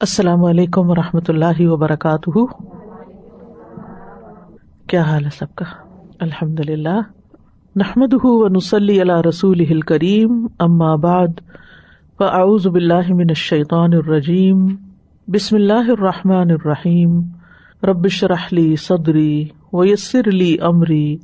السلام 0.00 0.44
علیکم 0.44 0.90
و 0.90 0.94
رحمۃ 0.94 1.28
اللہ 1.28 1.60
وبرکاتہ۔ 1.60 2.44
کیا 4.86 5.02
حال 5.02 5.24
ہے 5.24 5.30
سب 5.38 5.54
کا؟ 5.54 5.64
الحمد 6.20 6.60
للہ 6.60 7.00
نحمد 7.76 8.14
نسلی 8.56 9.00
اللہ 9.00 9.20
رسول 9.28 9.80
کریم 9.80 10.46
اما 10.58 10.94
بعد، 10.94 11.40
فاعوذ 12.18 12.66
باللہ 12.66 13.08
من 13.08 13.26
الشیطان 13.28 13.92
الرجیم، 13.92 14.76
بسم 15.28 15.56
اللہ 15.56 15.90
الرحمٰن 15.90 16.50
الرحیم۔ 16.50 17.20
ربش 17.82 18.24
رحلی 18.24 18.76
صدری 18.76 19.48
ویسر 19.72 20.28
علی 20.28 20.58
عمری 20.58 21.16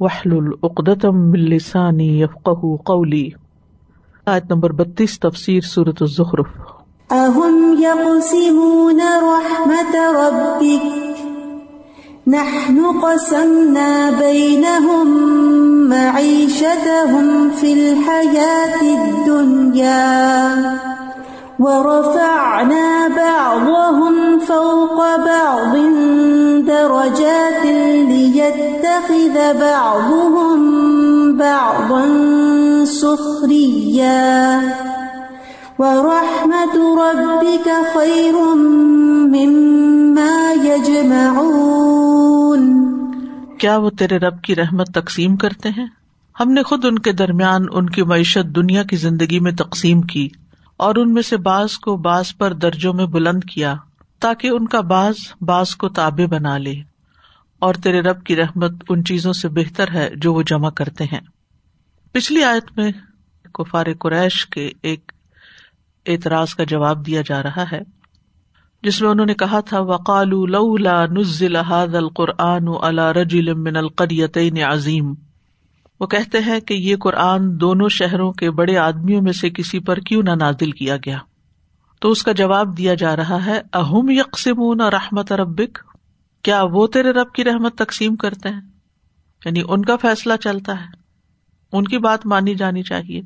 وحل 0.00 0.36
العقدم 0.36 1.32
السانی 1.32 2.20
یفق 2.20 2.48
قولی۔ 2.84 3.28
آیت 4.26 4.52
نمبر 4.52 4.72
بتیس، 4.72 5.20
تفسیر 5.20 5.60
صورت 5.60 6.02
الظخرف 6.02 6.75
أهم 7.12 7.82
يقسمون 7.82 9.00
رحمة 9.00 10.10
ربك؟ 10.10 11.06
نحن 12.26 13.00
قسمنا 13.00 14.10
بينهم 14.10 15.08
معيشتهم 15.88 17.50
في 17.50 17.72
الحياة 17.72 18.82
الدنيا 18.82 20.56
ورفعنا 21.58 23.08
بعضهم 23.08 24.38
فوق 24.38 25.16
بعض 25.16 25.76
درجات 26.66 27.64
ليتخذ 28.08 29.60
بعضهم 29.60 30.56
بعضا 31.36 32.04
سخريا 32.84 34.60
ورحمة 35.78 36.78
ربك 37.00 37.68
خير 37.94 38.32
مما 39.26 40.52
يجمعون۔ 40.64 41.76
کیا 43.58 43.76
وہ 43.76 43.90
تیرے 43.90 44.16
رب 44.16 44.42
کی 44.42 44.54
رحمت 44.54 44.86
تقسیم 44.86 45.36
کرتے 45.36 45.68
ہیں؟ 45.68 45.86
ہم 46.40 46.52
نے 46.52 46.62
خود 46.62 46.84
ان 46.84 46.98
کے 46.98 47.12
درمیان 47.12 47.64
ان 47.72 47.90
کی 47.90 48.02
معیشت 48.02 48.56
دنیا 48.56 48.82
کی 48.82 48.96
زندگی 48.96 49.40
میں 49.40 49.52
تقسیم 49.52 50.00
کی 50.00 50.28
اور 50.76 50.94
ان 50.94 51.14
میں 51.14 51.22
سے 51.22 51.36
بعض 51.36 51.72
کو 51.78 51.96
بعض 51.96 52.36
پر 52.36 52.52
درجوں 52.52 52.94
میں 52.94 53.06
بلند 53.06 53.44
کیا 53.44 53.74
تاکہ 54.20 54.48
ان 54.48 54.66
کا 54.66 54.80
بعض 54.80 55.14
بعض 55.40 55.74
کو 55.74 55.88
تابع 55.88 56.26
بنا 56.26 56.58
لے۔ 56.58 56.74
اور 57.58 57.74
تیرے 57.74 58.00
رب 58.00 58.24
کی 58.24 58.36
رحمت 58.36 58.72
ان 58.88 59.04
چیزوں 59.04 59.32
سے 59.32 59.48
بہتر 59.48 59.90
ہے 59.94 60.10
جو 60.16 60.34
وہ 60.34 60.42
جمع 60.42 60.70
کرتے 60.70 61.04
ہیں۔ 61.04 61.20
پچھلی 62.12 62.44
آیت 62.44 62.64
میں 62.76 62.92
کفار 63.54 63.86
قریش 64.00 64.46
کے 64.46 64.70
ایک 64.82 65.12
اعتراض 66.06 66.54
کا 66.54 66.64
جواب 66.64 67.06
دیا 67.06 67.22
جا 67.26 67.42
رہا 67.42 67.64
ہے، 67.72 67.80
جس 68.82 69.02
میں 69.02 69.10
انہوں 69.10 69.26
نے 69.26 69.34
کہا 69.34 69.60
تھا 69.60 69.80
وقال 69.80 70.32
نزل 71.12 71.56
هذا 71.56 71.98
القرآن 71.98 72.68
على 72.82 73.06
رجل 73.22 73.54
من 73.54 73.76
القريتين 73.76 74.62
عظیم 74.62 75.14
وہ 76.00 76.06
کہتے 76.06 76.38
ہیں 76.38 76.60
کہ 76.60 76.74
یہ 76.74 76.96
قرآن 76.96 77.60
دونوں 77.60 77.88
شہروں 77.88 78.32
کے 78.32 78.50
بڑے 78.50 78.76
آدمیوں 78.76 79.22
میں 79.22 79.32
سے 79.32 79.50
کسی 79.50 79.78
پر 79.78 79.98
کیوں 79.98 80.22
نہ 80.22 80.30
نازل 80.30 80.70
کیا 80.70 80.96
گیا؟ 80.96 81.18
تو 82.00 82.10
اس 82.10 82.22
کا 82.22 82.32
جواب 82.32 82.76
دیا 82.78 82.94
جا 82.94 83.16
رہا 83.16 83.46
ہے 83.46 83.60
اہم 83.72 84.10
یکسمون 84.10 84.80
رحمت 84.80 85.32
ربک؟ 85.32 85.78
کیا 86.44 86.62
وہ 86.72 86.86
تیرے 86.86 87.10
رب 87.10 87.32
کی 87.32 87.44
رحمت 87.44 87.78
تقسیم 87.78 88.16
کرتے 88.16 88.48
ہیں؟ 88.48 88.60
یعنی 89.44 89.62
ان 89.68 89.84
کا 89.84 89.96
فیصلہ 89.96 90.34
چلتا 90.40 90.72
ہے، 90.72 90.86
ان 91.72 91.84
کی 91.84 91.98
بات 91.98 92.26
مانی 92.26 92.54
جانی 92.54 92.82
چاہیے۔ 92.82 93.22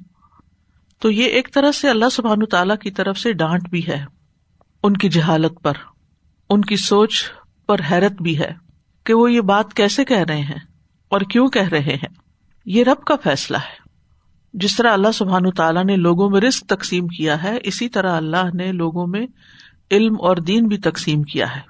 تو 1.01 1.11
یہ 1.11 1.25
ایک 1.25 1.48
طرح 1.55 1.73
سے 1.73 1.91
اللہ 1.91 2.09
سبحان 2.12 2.47
تعالی 2.47 2.75
کی 2.81 2.91
طرف 2.91 3.19
سے 3.19 3.33
ڈانٹ 3.33 3.69
بھی 3.69 3.87
ہے، 3.87 4.05
ان 4.83 4.97
کی 4.97 5.09
جہالت 5.09 5.62
پر، 5.62 5.73
ان 6.51 6.61
کی 6.61 6.77
سوچ 6.77 7.25
پر 7.67 7.81
حیرت 7.91 8.23
بھی 8.23 8.39
ہے 8.39 8.53
کہ 9.05 9.15
وہ 9.15 9.33
یہ 9.33 9.41
بات 9.41 9.75
کیسے 9.75 10.05
کہہ 10.05 10.25
رہے 10.29 10.41
ہیں 10.41 10.59
اور 11.09 11.20
کیوں 11.20 11.48
کہہ 11.48 11.69
رہے 11.69 11.95
ہیں۔ 11.95 12.09
یہ 12.67 12.85
رب 12.85 13.05
کا 13.05 13.17
فیصلہ 13.17 13.57
ہے۔ 13.57 13.89
جس 14.55 14.77
طرح 14.77 14.92
اللہ 14.92 15.13
سبحان 15.14 15.51
تعالیٰ 15.51 15.85
نے 15.85 15.97
لوگوں 15.97 16.30
میں 16.30 16.41
رسک 16.41 16.67
تقسیم 16.67 17.07
کیا 17.07 17.42
ہے، 17.42 17.58
اسی 17.63 17.89
طرح 17.89 18.17
اللہ 18.17 18.55
نے 18.55 18.73
لوگوں 18.73 19.07
میں 19.07 19.27
علم 19.91 20.14
اور 20.20 20.36
دین 20.36 20.67
بھی 20.67 20.79
تقسیم 20.79 21.23
کیا 21.23 21.57
ہے۔ 21.57 21.61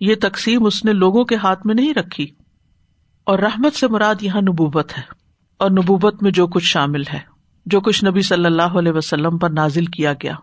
یہ 0.00 0.14
تقسیم 0.20 0.66
اس 0.66 0.84
نے 0.84 0.92
لوگوں 0.92 1.24
کے 1.24 1.36
ہاتھ 1.36 1.66
میں 1.66 1.74
نہیں 1.74 1.94
رکھی۔ 1.94 2.26
اور 3.24 3.38
رحمت 3.38 3.74
سے 3.74 3.88
مراد 3.88 4.14
یہاں 4.20 4.40
نبوبت 4.40 4.98
ہے، 4.98 5.02
اور 5.56 5.70
نبوبت 5.70 6.22
میں 6.22 6.30
جو 6.30 6.46
کچھ 6.46 6.64
شامل 6.64 7.02
ہے۔ 7.12 7.29
جو 7.70 7.80
کچھ 7.80 8.04
نبی 8.04 8.22
صلی 8.22 8.44
اللہ 8.44 8.62
علیہ 8.62 8.92
وسلم 8.92 9.38
پر 9.38 9.50
نازل 9.50 9.84
کیا 9.84 10.12
گیا 10.12 10.34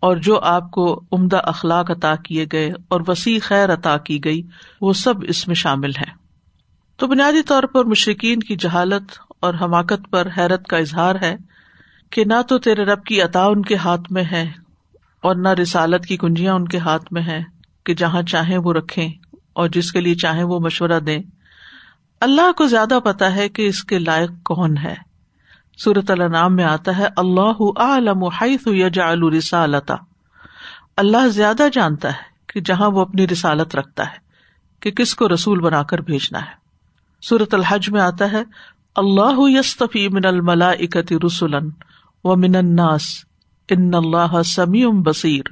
اور 0.00 0.16
جو 0.16 0.40
آپ 0.40 0.70
کو 0.70 1.02
عمدہ 1.12 1.36
اخلاق 1.36 1.90
عطا 1.90 2.14
کیے 2.16 2.46
گئے 2.52 2.72
اور 2.88 3.00
وسیع 3.08 3.38
خیر 3.42 3.72
عطا 3.72 3.96
کی 3.96 4.24
گئی، 4.24 4.42
وہ 4.80 4.92
سب 4.92 5.14
اس 5.22 5.46
میں 5.46 5.54
شامل 5.54 5.90
ہے 5.90 6.28
تو 6.96 7.06
بنیادی 7.06 7.42
طور 7.42 7.62
پر 7.62 7.84
مشرقین 7.84 8.40
کی 8.40 8.56
جہالت 8.56 9.02
اور 9.40 9.54
حماقت 9.60 10.10
پر 10.10 10.28
حیرت 10.36 10.66
کا 10.66 10.76
اظہار 10.76 11.14
ہے 11.22 11.36
کہ 12.10 12.24
نہ 12.24 12.42
تو 12.48 12.58
تیرے 12.58 12.84
رب 12.84 13.04
کی 13.04 13.22
عطا 13.22 13.44
ان 13.44 13.62
کے 13.62 13.76
ہاتھ 13.76 14.12
میں 14.12 14.24
ہے 14.32 14.52
اور 15.22 15.36
نہ 15.36 15.48
رسالت 15.48 16.06
کی 16.06 16.16
کنجیاں 16.16 16.54
ان 16.54 16.68
کے 16.68 16.78
ہاتھ 16.78 17.12
میں 17.12 17.22
ہے 17.22 17.40
کہ 17.86 17.94
جہاں 17.94 18.22
چاہیں 18.22 18.58
وہ 18.58 18.72
رکھیں 18.72 19.08
اور 19.52 19.68
جس 19.68 19.92
کے 19.92 20.00
لیے 20.00 20.14
چاہیں 20.14 20.44
وہ 20.44 20.60
مشورہ 20.60 21.00
دیں۔ 21.00 21.18
اللہ 22.20 22.52
کو 22.52 22.66
زیادہ 22.66 22.98
پتا 23.04 23.34
ہے 23.34 23.48
کہ 23.48 23.68
اس 23.68 23.84
کے 23.84 23.98
لائق 23.98 24.30
کون 24.44 24.78
ہے۔ 24.78 25.07
صورت 25.78 26.10
نام 26.10 26.54
میں 26.56 26.64
آتا 26.64 26.96
ہے، 26.98 27.06
اللہ 27.16 27.60
عالم 27.78 28.24
رسالتا. 29.30 29.96
اللہ 30.96 31.28
زیادہ 31.28 31.66
جانتا 31.72 32.08
ہے 32.08 32.22
کہ 32.46 32.60
جہاں 32.60 32.90
وہ 32.90 33.00
اپنی 33.00 33.26
رسالت 33.28 33.74
رکھتا 33.76 34.02
ہے، 34.02 34.16
کہ 34.82 34.90
کس 34.90 35.14
کو 35.14 35.28
رسول 35.28 35.60
بنا 35.60 35.82
کر 35.82 36.00
بھیجنا 36.02 36.40
ہے۔ 36.40 36.56
سورت 37.22 37.54
الحج 37.54 37.88
میں 37.90 38.00
آتا 38.00 38.30
ہے، 38.32 38.42
اللہ 38.96 39.38
یستفی 39.48 40.08
من 40.08 40.24
الملا 40.24 40.70
اکتی 40.70 41.16
رسولن 41.26 41.68
و 42.24 42.36
من 42.36 42.56
الناس، 42.56 43.06
ان 43.68 43.94
اللہ 43.94 44.40
سمیع 44.46 44.88
بصیر. 45.04 45.50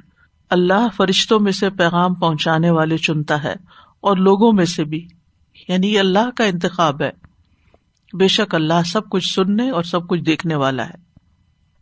اللہ 0.51 0.87
فرشتوں 0.95 1.39
میں 1.39 1.51
سے 1.51 1.69
پیغام 1.77 2.13
پہنچانے 2.15 2.69
والے 2.69 2.97
چنتا 2.97 3.41
ہے، 3.43 3.55
اور 4.03 4.17
لوگوں 4.19 4.51
میں 4.53 4.65
سے 4.65 4.83
بھی 4.83 5.07
یعنی 5.69 5.97
اللہ 5.99 6.29
کا 6.37 6.43
انتخاب 6.45 7.01
ہے۔ 7.01 7.11
بے 8.17 8.27
شک 8.27 8.55
اللہ 8.55 8.83
سب 8.85 9.09
کچھ 9.09 9.33
سننے 9.33 9.69
اور 9.69 9.83
سب 9.83 10.07
کچھ 10.07 10.21
دیکھنے 10.21 10.55
والا 10.55 10.85
ہے۔ 10.85 11.07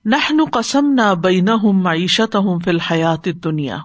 نہ 0.05 0.43
قسم 0.51 0.93
نہ 0.93 1.15
بین 1.15 1.49
ہوں 1.49 1.73
معیشت 1.73 2.35
ہوں 2.35 2.59
فی 2.59 2.69
الحیات 2.69 3.27
دنیا 3.43 3.77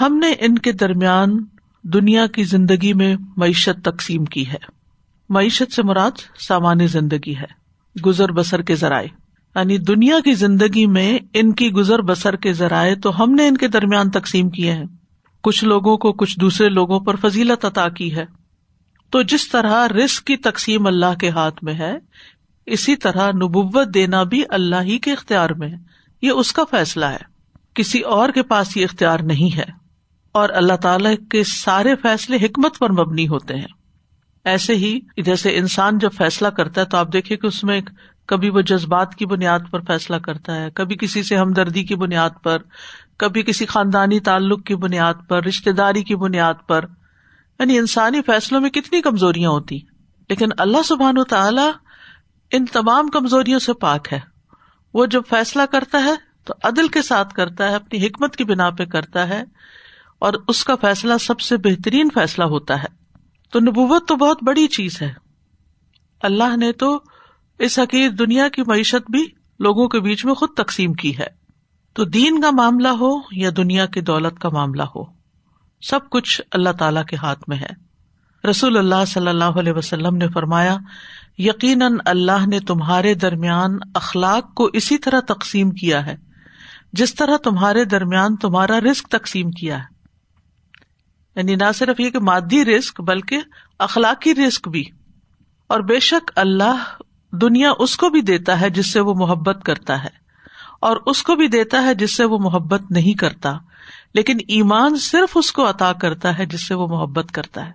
ہم 0.00 0.16
نے 0.16 0.32
ان 0.40 0.58
کے 0.58 0.72
درمیان 0.72 1.44
دنیا 1.82 2.26
کی 2.26 2.44
زندگی 2.44 2.92
میں 2.92 3.16
معیشت 3.36 3.84
تقسیم 3.84 4.24
کی 4.24 4.48
ہے۔ 4.48 4.82
معیشت 5.28 5.72
سے 5.72 5.82
مراد 5.82 6.10
سامان 6.48 6.86
زندگی 6.86 7.36
ہے، 7.36 7.62
گزر 8.06 8.32
بسر 8.32 8.62
کے 8.62 8.74
ذرائع۔ 8.74 9.06
یعنی 9.54 9.78
دنیا 9.78 10.20
کی 10.24 10.34
زندگی 10.34 10.86
میں 10.86 11.18
ان 11.34 11.52
کی 11.52 11.70
گزر 11.70 12.02
بسر 12.02 12.36
کے 12.36 12.52
ذرائع 12.52 12.94
تو 13.02 13.22
ہم 13.22 13.34
نے 13.34 13.48
ان 13.48 13.56
کے 13.56 13.68
درمیان 13.68 14.10
تقسیم 14.10 14.50
کیے 14.50 14.72
ہیں۔ 14.72 14.84
کچھ 15.42 15.64
لوگوں 15.64 15.96
کو 15.96 16.12
کچھ 16.12 16.40
دوسرے 16.40 16.68
لوگوں 16.68 17.00
پر 17.00 17.16
فضیلت 17.16 17.64
عطا 17.64 17.88
کی 17.88 18.16
ہے۔ 18.16 18.41
تو 19.12 19.22
جس 19.22 19.48
طرح 19.48 19.88
رسک 19.88 20.24
کی 20.24 20.36
تقسیم 20.36 20.86
اللہ 20.86 21.14
کے 21.20 21.30
ہاتھ 21.30 21.64
میں 21.64 21.74
ہے، 21.74 21.98
اسی 22.66 22.96
طرح 22.96 23.28
نبوت 23.28 23.94
دینا 23.94 24.22
بھی 24.22 24.42
اللہ 24.48 24.82
ہی 24.82 24.98
کے 24.98 25.12
اختیار 25.12 25.50
میں 25.50 25.68
ہے۔ 25.68 25.76
یہ 26.22 26.30
اس 26.30 26.52
کا 26.52 26.64
فیصلہ 26.70 27.04
ہے۔ 27.04 27.32
کسی 27.74 28.00
اور 28.00 28.28
کے 28.28 28.42
پاس 28.42 28.76
یہ 28.76 28.84
اختیار 28.84 29.18
نہیں 29.18 29.56
ہے۔ 29.56 29.64
اور 30.32 30.48
اللہ 30.48 30.72
تعالی 30.72 31.16
کے 31.16 31.44
سارے 31.44 31.96
فیصلے 31.96 32.36
حکمت 32.36 32.78
پر 32.78 32.90
مبنی 32.90 33.28
ہوتے 33.28 33.54
ہیں۔ 33.54 33.66
ایسے 34.44 34.74
ہی 34.74 35.00
جیسے 35.16 35.56
انسان 35.56 35.98
جب 35.98 36.10
فیصلہ 36.16 36.48
کرتا 36.48 36.80
ہے 36.80 36.86
تو 36.86 36.96
آپ 36.96 37.12
دیکھیں 37.12 37.36
کہ 37.36 37.46
اس 37.46 37.64
میں 37.64 37.80
کبھی 38.26 38.50
وہ 38.50 38.60
جذبات 38.60 39.14
کی 39.14 39.26
بنیاد 39.26 39.60
پر 39.70 39.80
فیصلہ 39.80 40.16
کرتا 40.16 40.54
ہے، 40.54 40.70
کبھی 40.70 40.96
کسی 40.96 41.22
سے 41.22 41.36
ہمدردی 41.36 41.84
کی 41.84 41.94
بنیاد 41.94 42.30
پر، 42.42 42.58
کبھی 43.16 43.42
کسی 43.42 43.66
خاندانی 43.66 44.20
تعلق 44.20 44.64
کی 44.64 44.74
بنیاد 44.74 45.14
پر 45.28 45.44
رشتے 45.44 45.72
داری 45.72 46.02
کی 46.02 46.16
بنیاد 46.16 46.54
پر۔ 46.68 46.84
یعنی 47.62 47.78
انسانی 47.78 48.22
فیصلوں 48.22 48.60
میں 48.60 48.70
کتنی 48.70 49.00
کمزوریاں 49.00 49.50
ہوتی 49.50 49.78
لیکن 50.28 50.46
اللہ 50.58 50.82
سبحان 50.84 51.18
و 51.18 51.24
تعالی 51.24 51.70
ان 52.50 52.64
تمام 52.64 53.08
کمزوریوں 53.08 53.58
سے 53.58 53.72
پاک 53.72 54.12
ہے۔ 54.12 54.20
وہ 54.94 55.06
جب 55.06 55.22
فیصلہ 55.28 55.62
کرتا 55.70 56.04
ہے 56.04 56.12
تو 56.44 56.54
عدل 56.62 56.88
کے 56.88 57.02
ساتھ 57.02 57.34
کرتا 57.34 57.70
ہے، 57.70 57.74
اپنی 57.74 58.06
حکمت 58.06 58.36
کی 58.36 58.44
بنا 58.44 58.70
پہ 58.70 58.84
کرتا 58.84 59.28
ہے 59.28 59.42
اور 60.18 60.32
اس 60.48 60.64
کا 60.64 60.74
فیصلہ 60.74 61.14
سب 61.20 61.40
سے 61.40 61.56
بہترین 61.56 62.08
فیصلہ 62.14 62.44
ہوتا 62.44 62.82
ہے۔ 62.82 62.88
تو 63.50 63.60
نبوت 63.60 64.08
تو 64.08 64.16
بہت 64.16 64.38
بڑی 64.42 64.66
چیز 64.66 65.02
ہے۔ 65.02 65.12
اللہ 66.22 66.56
نے 66.56 66.72
تو 66.72 67.00
اس 67.58 67.78
حقیق 67.78 68.12
دنیا 68.18 68.48
کی 68.48 68.62
معیشت 68.66 69.10
بھی 69.10 69.26
لوگوں 69.58 69.88
کے 69.88 70.00
بیچ 70.00 70.24
میں 70.24 70.34
خود 70.34 70.48
تقسیم 70.56 70.92
کی 70.92 71.18
ہے۔ 71.18 71.26
تو 71.92 72.04
دین 72.04 72.40
کا 72.40 72.50
معاملہ 72.50 72.88
ہو 72.88 73.16
یا 73.32 73.50
دنیا 73.56 73.86
کی 73.86 74.00
دولت 74.00 74.38
کا 74.38 74.48
معاملہ 74.48 74.82
ہو۔ 74.82 75.21
سب 75.82 76.10
کچھ 76.10 76.40
اللہ 76.52 76.70
تعالی 76.78 77.00
کے 77.08 77.16
ہاتھ 77.16 77.44
میں 77.48 77.56
ہے۔ 77.56 77.92
رسول 78.50 78.76
اللہ 78.76 79.04
صلی 79.06 79.28
اللہ 79.28 79.44
علیہ 79.44 79.72
وسلم 79.72 80.16
نے 80.16 80.28
فرمایا، 80.28 80.76
یقیناً 81.38 81.96
اللہ 82.04 82.46
نے 82.46 82.60
تمہارے 82.60 83.14
درمیان 83.14 83.78
اخلاق 83.94 84.54
کو 84.54 84.70
اسی 84.72 84.98
طرح 84.98 85.20
تقسیم 85.20 85.70
کیا 85.70 86.06
ہے، 86.06 86.16
جس 86.92 87.14
طرح 87.14 87.36
تمہارے 87.36 87.84
درمیان 87.84 88.36
تمہارا 88.36 88.80
رسک 88.80 89.08
تقسیم 89.08 89.50
کیا 89.50 89.78
ہے۔ 89.78 89.92
یعنی 91.36 91.54
نہ 91.54 91.72
صرف 91.74 92.00
یہ 92.00 92.10
کہ 92.10 92.18
مادی 92.18 92.64
رسک 92.64 93.00
بلکہ 93.00 93.40
اخلاقی 93.78 94.34
رسک 94.34 94.68
بھی۔ 94.68 94.84
اور 95.66 95.80
بے 95.80 96.00
شک 96.00 96.30
اللہ 96.36 96.84
دنیا 97.32 97.70
اس 97.78 97.96
کو 97.96 98.10
بھی 98.10 98.20
دیتا 98.20 98.60
ہے 98.60 98.70
جس 98.70 98.92
سے 98.92 99.00
وہ 99.00 99.14
محبت 99.14 99.58
کرتا 99.64 100.04
ہے۔ 100.04 100.22
اور 100.82 100.96
اس 101.06 101.22
کو 101.22 101.34
بھی 101.34 101.48
دیتا 101.48 101.82
ہے 101.82 101.94
جس 101.94 102.16
سے 102.16 102.24
وہ 102.24 102.38
محبت 102.38 102.82
نہیں 102.90 103.18
کرتا، 103.18 103.58
لیکن 104.14 104.36
ایمان 104.48 104.96
صرف 104.96 105.32
اس 105.34 105.52
کو 105.52 105.70
عطا 105.70 105.92
کرتا 105.92 106.38
ہے 106.38 106.46
جس 106.46 106.68
سے 106.68 106.74
وہ 106.74 106.86
محبت 106.86 107.32
کرتا 107.32 107.66
ہے۔ 107.66 107.72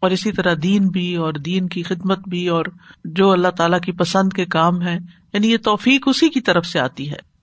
اور 0.00 0.10
اسی 0.10 0.32
طرح 0.32 0.54
دین 0.62 0.88
بھی 0.88 1.16
اور 1.16 1.32
دین 1.32 1.68
کی 1.68 1.82
خدمت 1.82 2.28
بھی 2.28 2.48
اور 2.48 2.64
جو 3.04 3.30
اللہ 3.30 3.48
تعالی 3.48 3.76
کی 3.84 3.92
پسند 3.92 4.32
کے 4.32 4.44
کام 4.44 4.82
ہے 4.82 4.98
یعنی 5.32 5.50
یہ 5.50 5.56
توفیق 5.56 6.08
اسی 6.08 6.28
کی 6.28 6.40
طرف 6.40 6.66
سے 6.66 6.80
آتی 6.80 7.12
ہے۔ 7.12 7.36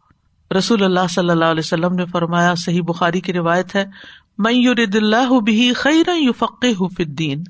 رسول 0.58 0.84
اللہ 0.84 1.08
صلی 1.10 1.30
اللہ 1.30 1.46
علیہ 1.46 1.60
وسلم 1.60 1.94
نے 1.94 2.06
فرمایا، 2.06 2.56
صحیح 2.56 2.82
بخاری 2.82 3.22
کی 3.22 3.34
روایت 3.34 3.76
ہے 3.76 3.86
میں 4.38 4.54
یورد 4.54 4.96
اللہ 4.96 5.40
بھی 5.40 5.74
خیر 5.74 6.10
یو 6.16 6.32
فقے 6.34 7.04
دین 7.04 7.44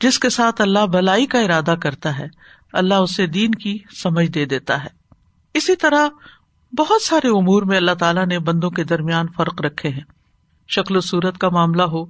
جس 0.00 0.18
کے 0.18 0.28
ساتھ 0.28 0.60
اللہ 0.60 0.86
بلائی 0.86 1.26
کا 1.26 1.40
ارادہ 1.40 1.74
کرتا 1.82 2.18
ہے، 2.18 2.26
اللہ 2.72 2.94
اسے 2.94 3.26
دین 3.26 3.50
کی 3.50 3.78
سمجھ 4.02 4.28
دے 4.28 4.44
دیتا 4.44 4.84
ہے۔ 4.84 5.00
اسی 5.54 5.76
طرح 5.76 6.08
بہت 6.78 7.02
سارے 7.02 7.28
امور 7.28 7.62
میں 7.62 7.76
اللہ 7.76 7.94
تعالیٰ 7.98 8.26
نے 8.26 8.38
بندوں 8.38 8.70
کے 8.70 8.84
درمیان 8.84 9.26
فرق 9.36 9.60
رکھے 9.60 9.88
ہیں۔ 9.88 10.04
شکل 10.68 10.96
و 10.96 11.00
صورت 11.00 11.38
کا 11.38 11.48
معاملہ 11.48 11.82
ہو، 11.82 12.04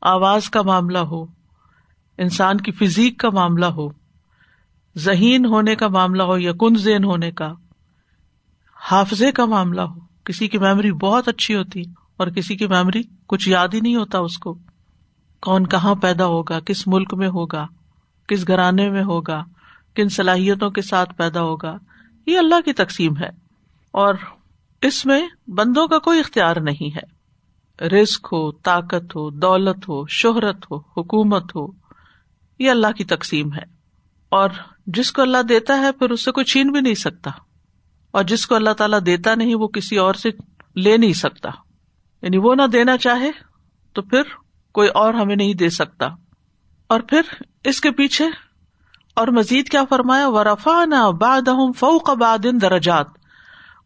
آواز 0.00 0.50
کا 0.50 0.62
معاملہ 0.62 0.98
ہو، 0.98 1.22
انسان 2.18 2.56
کی 2.56 2.72
فزیک 2.72 3.18
کا 3.18 3.30
معاملہ 3.30 3.66
ہو، 3.66 3.88
ذہین 4.96 5.44
ہونے 5.44 5.74
کا 5.74 5.88
معاملہ 5.88 6.22
ہو 6.22 6.38
یا 6.38 6.52
کن 6.52 6.74
زین 6.74 7.04
ہونے 7.04 7.30
کا، 7.30 7.52
حافظے 8.90 9.32
کا 9.32 9.44
معاملہ 9.44 9.80
ہو۔ 9.80 10.00
کسی 10.24 10.48
کی 10.48 10.58
میموری 10.58 10.92
بہت 10.92 11.28
اچھی 11.28 11.56
ہوتی 11.56 11.82
اور 12.16 12.28
کسی 12.28 12.56
کی 12.56 12.66
میموری 12.66 13.02
کچھ 13.26 13.48
یاد 13.48 13.68
ہی 13.74 13.80
نہیں 13.80 13.96
ہوتا 13.96 14.18
اس 14.18 14.38
کو۔ 14.38 14.58
کون 15.40 15.66
کہاں 15.66 15.94
پیدا 15.94 16.26
ہوگا، 16.26 16.60
کس 16.60 16.86
ملک 16.86 17.14
میں 17.14 17.28
ہوگا، 17.28 17.66
کس 18.26 18.48
گھرانے 18.48 18.90
میں 18.90 19.02
ہوگا، 19.02 19.44
کن 19.94 20.08
صلاحیتوں 20.08 20.70
کے 20.70 20.82
ساتھ 20.82 21.14
پیدا 21.14 21.42
ہوگا، 21.42 21.76
یہ 22.26 22.38
اللہ 22.38 22.60
کی 22.64 22.72
تقسیم 22.72 23.16
ہے۔ 23.16 23.41
اور 23.92 24.14
اس 24.82 25.06
میں 25.06 25.28
بندوں 25.46 25.88
کا 25.88 25.98
کوئی 25.98 26.20
اختیار 26.20 26.56
نہیں 26.56 26.96
ہے۔ 26.96 27.22
رسک 27.88 28.28
ہو، 28.32 28.52
طاقت 28.52 29.16
ہو، 29.16 29.30
دولت 29.30 29.88
ہو، 29.88 30.06
شہرت 30.06 30.56
ہو، 30.70 30.76
حکومت 30.76 31.56
ہو، 31.56 31.66
یہ 32.58 32.70
اللہ 32.70 32.86
کی 32.96 33.04
تقسیم 33.04 33.52
ہے۔ 33.52 33.62
اور 34.28 34.50
جس 34.86 35.12
کو 35.12 35.22
اللہ 35.22 35.42
دیتا 35.42 35.78
ہے، 35.78 35.92
پھر 35.92 36.10
اس 36.10 36.24
سے 36.24 36.32
کوئی 36.32 36.44
چھین 36.44 36.72
بھی 36.72 36.80
نہیں 36.80 36.94
سکتا۔ 36.94 37.30
اور 38.10 38.24
جس 38.24 38.46
کو 38.46 38.54
اللہ 38.54 38.70
تعالیٰ 38.70 38.98
دیتا 39.06 39.34
نہیں، 39.34 39.54
وہ 39.54 39.68
کسی 39.68 39.96
اور 39.96 40.14
سے 40.14 40.28
لے 40.76 40.96
نہیں 40.96 41.12
سکتا۔ 41.12 41.50
یعنی 42.22 42.38
وہ 42.38 42.54
نہ 42.54 42.62
دینا 42.62 42.96
چاہے، 42.96 43.30
تو 43.92 44.02
پھر 44.02 44.22
کوئی 44.72 44.88
اور 44.88 45.14
ہمیں 45.14 45.36
نہیں 45.36 45.54
دے 45.54 45.68
سکتا۔ 45.68 46.06
اور 46.86 47.00
پھر 47.00 47.22
اس 47.64 47.80
کے 47.80 47.90
پیچھے، 47.90 48.24
اور 49.14 49.28
مزید 49.28 49.68
کیا 49.68 49.84
فرمایا 49.90 50.28
ورفا 50.28 50.84
نہ 50.84 51.10
باد 51.20 51.48
فوق 51.78 52.10
بادن 52.10 52.60
درجات۔ 52.60 53.21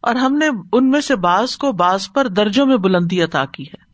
اور 0.01 0.15
ہم 0.15 0.33
نے 0.33 0.45
ان 0.71 0.89
میں 0.89 1.01
سے 1.01 1.15
بعض 1.15 1.57
کو 1.57 1.71
بعض 1.71 2.11
پر 2.13 2.27
درجوں 2.27 2.65
میں 2.65 2.77
بلندی 2.77 3.21
عطا 3.21 3.45
کی 3.45 3.63
ہے۔ 3.63 3.87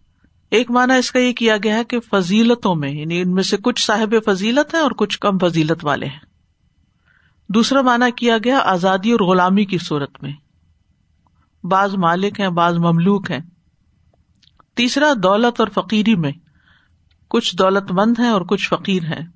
ایک 0.51 0.71
مانا 0.71 0.93
اس 0.93 1.11
کا 1.11 1.19
یہ 1.19 1.33
کیا 1.33 1.57
گیا 1.63 1.75
ہے 1.75 1.83
کہ 1.83 1.99
فضیلتوں 1.99 2.75
میں 2.75 2.91
یعنی 2.91 3.21
ان 3.21 3.33
میں 3.33 3.43
سے 3.43 3.57
کچھ 3.57 3.85
صاحب 3.85 4.15
فضیلت 4.25 4.73
ہیں 4.73 4.81
اور 4.81 4.91
کچھ 4.91 5.19
کم 5.19 5.37
فضیلت 5.37 5.85
والے 5.85 6.05
ہیں۔ 6.05 6.19
دوسرا 7.49 7.81
مانا 7.81 8.09
کیا 8.09 8.37
گیا 8.37 8.57
آزادی 8.57 9.11
اور 9.11 9.19
غلامی 9.19 9.65
کی 9.65 9.77
صورت 9.77 10.23
میں۔ 10.23 10.31
بعض 11.63 11.95
مالک 11.95 12.39
ہیں، 12.39 12.49
بعض 12.49 12.77
مملوک 12.77 13.31
ہیں۔ 13.31 13.39
تیسرا، 14.75 15.13
دولت 15.23 15.61
اور 15.61 15.67
فقیری 15.67 16.15
میں 16.15 16.31
کچھ 17.27 17.55
دولت 17.55 17.91
مند 17.91 18.19
ہیں 18.19 18.29
اور 18.29 18.41
کچھ 18.41 18.69
فقیر 18.69 19.03
ہیں۔ 19.03 19.27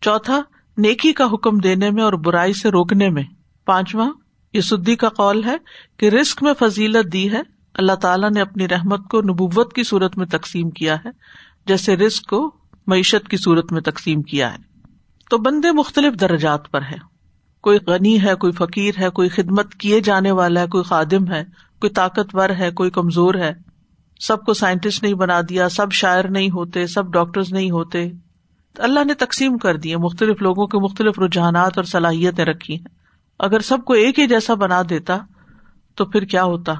چوتھا، 0.00 0.42
نیکی 0.76 1.12
کا 1.12 1.24
حکم 1.32 1.58
دینے 1.58 1.90
میں 1.90 2.02
اور 2.02 2.12
برائی 2.12 2.52
سے 2.52 2.68
روکنے 2.68 3.08
میں۔ 3.08 3.22
پانچواں 3.66 4.10
یہ 4.54 4.60
سدی 4.60 4.96
کا 4.96 5.08
قول 5.08 5.44
ہے 5.44 5.56
کہ 5.96 6.06
رسک 6.08 6.42
میں 6.42 6.52
فضیلت 6.58 7.12
دی 7.12 7.32
ہے۔ 7.32 7.40
اللہ 7.74 7.92
تعالیٰ 7.92 8.30
نے 8.30 8.40
اپنی 8.40 8.68
رحمت 8.68 9.08
کو 9.10 9.20
نبوت 9.20 9.72
کی 9.72 9.82
صورت 9.82 10.18
میں 10.18 10.26
تقسیم 10.26 10.70
کیا 10.70 10.94
ہے، 10.94 11.10
جیسے 11.66 11.96
رسک 11.96 12.26
کو 12.26 12.54
معیشت 12.86 13.28
کی 13.28 13.36
صورت 13.36 13.72
میں 13.72 13.80
تقسیم 13.80 14.22
کیا 14.22 14.52
ہے۔ 14.52 14.58
تو 15.30 15.38
بندے 15.38 15.72
مختلف 15.72 16.20
درجات 16.20 16.70
پر 16.70 16.82
ہے 16.82 17.10
کوئی 17.60 17.78
غنی 17.86 18.22
ہے، 18.22 18.34
کوئی 18.34 18.52
فقیر 18.52 18.94
ہے، 18.98 19.08
کوئی 19.08 19.28
خدمت 19.28 19.74
کیے 19.74 20.00
جانے 20.00 20.30
والا 20.30 20.60
ہے، 20.60 20.66
کوئی 20.66 20.84
خادم 20.84 21.32
ہے، 21.32 21.44
کوئی 21.80 21.90
طاقتور 21.90 22.50
ہے، 22.58 22.70
کوئی 22.70 22.90
کمزور 22.90 23.34
ہے۔ 23.34 23.52
سب 24.20 24.44
کو 24.44 24.54
سائنٹسٹ 24.54 25.02
نہیں 25.02 25.14
بنا 25.14 25.40
دیا، 25.48 25.68
سب 25.68 25.92
شاعر 25.92 26.24
نہیں 26.24 26.50
ہوتے، 26.50 26.86
سب 26.86 27.12
ڈاکٹر 27.12 27.40
نہیں 27.50 27.70
ہوتے۔ 27.70 28.10
اللہ 28.78 29.04
نے 29.04 29.14
تقسیم 29.14 29.58
کر 29.58 29.76
دی 29.76 29.96
مختلف 29.96 30.42
لوگوں 30.42 30.66
کے 30.66 30.78
مختلف 30.78 31.18
رجحانات 31.18 31.72
اور 31.76 31.84
صلاحیتیں 31.84 32.44
رکھی 32.44 32.74
ہیں۔ 32.74 32.99
اگر 33.40 33.60
سب 33.60 33.84
کو 33.84 33.92
ایک 33.92 34.18
ہی 34.18 34.26
جیسا 34.26 34.54
بنا 34.54 34.82
دیتا 34.90 35.18
تو 35.94 36.04
پھر 36.04 36.22
کیا 36.22 36.44
ہوتا؟ 36.44 36.74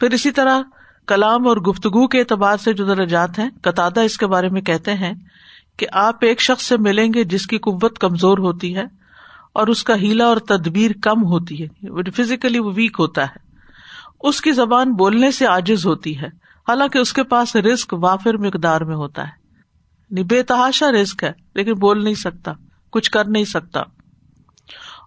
پھر 0.00 0.10
اسی 0.10 0.30
طرح 0.30 0.60
کلام 1.06 1.48
اور 1.48 1.56
گفتگو 1.56 2.06
کے 2.06 2.20
اعتبار 2.20 2.56
سے 2.56 2.72
جو 2.72 2.84
درجات 2.84 3.38
ہیں 3.38 3.50
قطع 3.62 3.88
اس 4.04 4.18
کے 4.18 4.26
بارے 4.26 4.48
میں 4.48 4.60
کہتے 4.60 4.94
ہیں 4.94 5.12
کہ 5.76 5.86
آپ 5.92 6.14
ایک 6.20 6.40
شخص 6.40 6.64
سے 6.64 6.76
ملیں 6.76 7.12
گے 7.14 7.24
جس 7.24 7.46
کی 7.46 7.58
قوت 7.58 7.98
کمزور 7.98 8.38
ہوتی 8.38 8.76
ہے 8.76 8.84
اور 9.52 9.66
اس 9.66 9.84
کا 9.84 9.94
ہیلا 9.94 10.24
اور 10.24 10.36
تدبیر 10.36 10.90
کم 11.02 11.24
ہوتی 11.24 11.64
ہے 11.64 11.68
فزیکلی 12.10 12.58
وہ 12.58 12.72
ویک 12.74 12.96
ہوتا 12.98 13.22
ہے۔ 13.22 13.48
اس 14.20 14.40
کی 14.40 14.52
زبان 14.52 14.92
بولنے 14.92 15.30
سے 15.30 15.46
آجز 15.46 15.86
ہوتی 15.86 16.20
ہے، 16.20 16.26
حالانکہ 16.68 16.98
اس 16.98 17.12
کے 17.12 17.22
پاس 17.22 17.56
رسک 17.56 17.94
وافر 17.94 18.36
مقدار 18.36 18.80
میں 18.80 18.96
ہوتا 18.96 19.22
ہے۔ 19.22 19.32
یعنی 20.10 20.22
بے 20.22 20.42
تحاشا 20.42 20.92
رسک 20.92 21.24
ہے، 21.24 21.32
لیکن 21.54 21.72
بول 21.72 22.04
نہیں 22.04 22.14
سکتا، 22.14 22.52
کچھ 22.90 23.10
کر 23.10 23.24
نہیں 23.28 23.44
سکتا۔ 23.44 23.82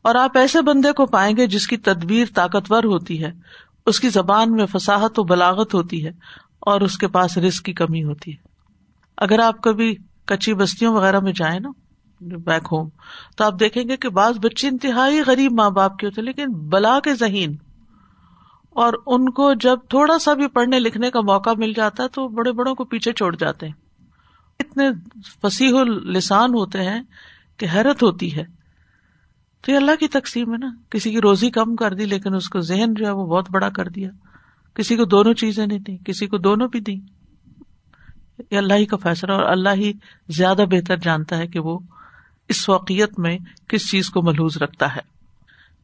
اور 0.02 0.16
آپ 0.16 0.38
ایسے 0.38 0.62
بندے 0.62 0.92
کو 0.92 1.06
پائیں 1.06 1.38
گے 1.38 1.48
جس 1.48 1.68
کی 1.68 1.78
تدبیر 1.78 2.26
طاقتور 2.34 2.84
ہوتی 2.84 3.24
ہے، 3.24 3.32
اس 3.86 4.00
کی 4.00 4.10
زبان 4.10 4.52
میں 4.52 4.66
فساحت 4.66 5.20
و 5.20 5.24
بلاغت 5.24 5.74
ہوتی 5.74 6.06
ہے 6.06 6.12
اور 6.60 6.82
اس 6.82 6.98
کے 6.98 7.08
پاس 7.08 7.38
رسک 7.38 7.66
کی 7.66 7.74
کمی 7.74 8.04
ہوتی 8.04 8.32
ہے۔ 8.32 8.38
اگر 9.18 9.40
آپ 9.40 9.62
کبھی 9.62 9.96
کچی 10.28 10.54
بستیوں 10.54 10.94
وغیرہ 10.96 11.20
میں 11.20 11.32
جائیں 11.32 11.60
نا 11.60 11.70
بیک 12.22 12.68
ہوم 12.72 12.90
تو 13.38 13.44
آپ 13.44 13.54
دیکھیں 13.60 13.84
گے 13.90 13.98
کہ 13.98 14.10
بعض 14.10 14.38
بچے 14.38 14.68
انتہائی 14.68 15.22
غریب 15.28 15.52
ماں 15.52 15.70
باپ 15.70 15.98
کے 15.98 16.06
ہوتے 16.08 16.22
لیکن 16.22 16.46
بلا 16.54 17.00
کے 17.00 17.16
ذہین۔ 17.16 17.56
اور 18.70 18.94
ان 19.06 19.30
کو 19.30 19.54
جب 19.54 19.80
تھوڑا 19.90 20.20
سا 20.20 20.34
بھی 20.34 20.48
پڑھنے 20.48 20.80
لکھنے 20.80 21.12
کا 21.12 21.22
موقع 21.22 21.50
مل 21.58 21.74
جاتا 21.74 22.04
ہے 22.04 22.08
تو 22.08 22.28
بڑے 22.28 22.52
بڑوں 22.52 22.76
کو 22.76 22.84
پیچھے 22.84 23.14
چھوڑ 23.14 23.36
جاتے 23.36 23.66
ہیں۔ 23.66 23.74
اتنے 24.60 24.90
فصیح 25.42 25.72
لسان 26.06 26.50
ہوتے 26.54 26.82
ہیں 26.84 27.02
کہ 27.58 27.68
حیرت 27.74 28.04
ہوتی 28.04 28.36
ہے۔ 28.36 28.61
تو 29.62 29.72
یہ 29.72 29.78
اللہ 29.78 29.96
کی 30.00 30.08
تقسیم 30.08 30.52
ہے 30.52 30.58
نا۔ 30.58 30.70
کسی 30.90 31.12
کی 31.12 31.22
روزی 31.22 31.50
کم 31.50 31.76
کر 31.76 31.94
دی 31.94 32.06
لیکن 32.06 32.36
اس 32.36 32.50
کو 32.50 32.60
ذہن 32.60 32.94
جو 32.94 33.06
ہے 33.06 33.12
وہ 33.12 33.26
بہت 33.26 33.52
بڑا 33.52 33.70
کر 33.70 33.88
دیا۔ 33.88 34.10
کسی 34.74 34.96
کو 34.96 35.06
دونوں 35.06 35.34
چیزیں 35.34 35.68
نہیں 35.68 35.80
دی، 35.80 35.98
کسی 36.06 36.28
کو 36.28 36.38
دونوں 36.38 36.68
بھی 36.68 36.80
دی۔ 36.80 36.96
یہ 38.52 38.58
اللہ 38.58 38.74
ہی 38.74 38.86
کا 38.86 38.98
فیصلہ 38.98 39.32
اور 39.32 39.44
اللہ 39.44 39.70
ہی 39.76 39.94
زیادہ 40.30 40.64
بہتر 40.72 40.98
جانتا 40.98 41.38
ہے 41.38 41.48
کہ 41.48 41.60
وہ 41.60 41.80
اس 42.50 42.66
فوقیت 42.66 43.20
میں 43.20 43.38
کس 43.68 43.92
چیز 43.92 44.10
کو 44.10 44.22
محوظ 44.22 44.58
رکھتا 44.58 44.96
ہے۔ 44.96 45.02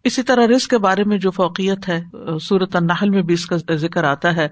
اسی 0.03 0.23
طرح 0.23 0.47
رسک 0.47 0.69
کے 0.69 0.77
بارے 0.77 1.03
میں 1.03 1.17
جو 1.17 1.31
فوقیت 1.31 1.89
ہے 1.89 2.03
سورت 2.41 2.75
النحل 2.75 3.09
میں 3.09 3.21
بھی 3.21 3.33
اس 3.33 3.45
کا 3.45 3.75
ذکر 3.75 4.03
آتا 4.03 4.35
ہے۔ 4.35 4.47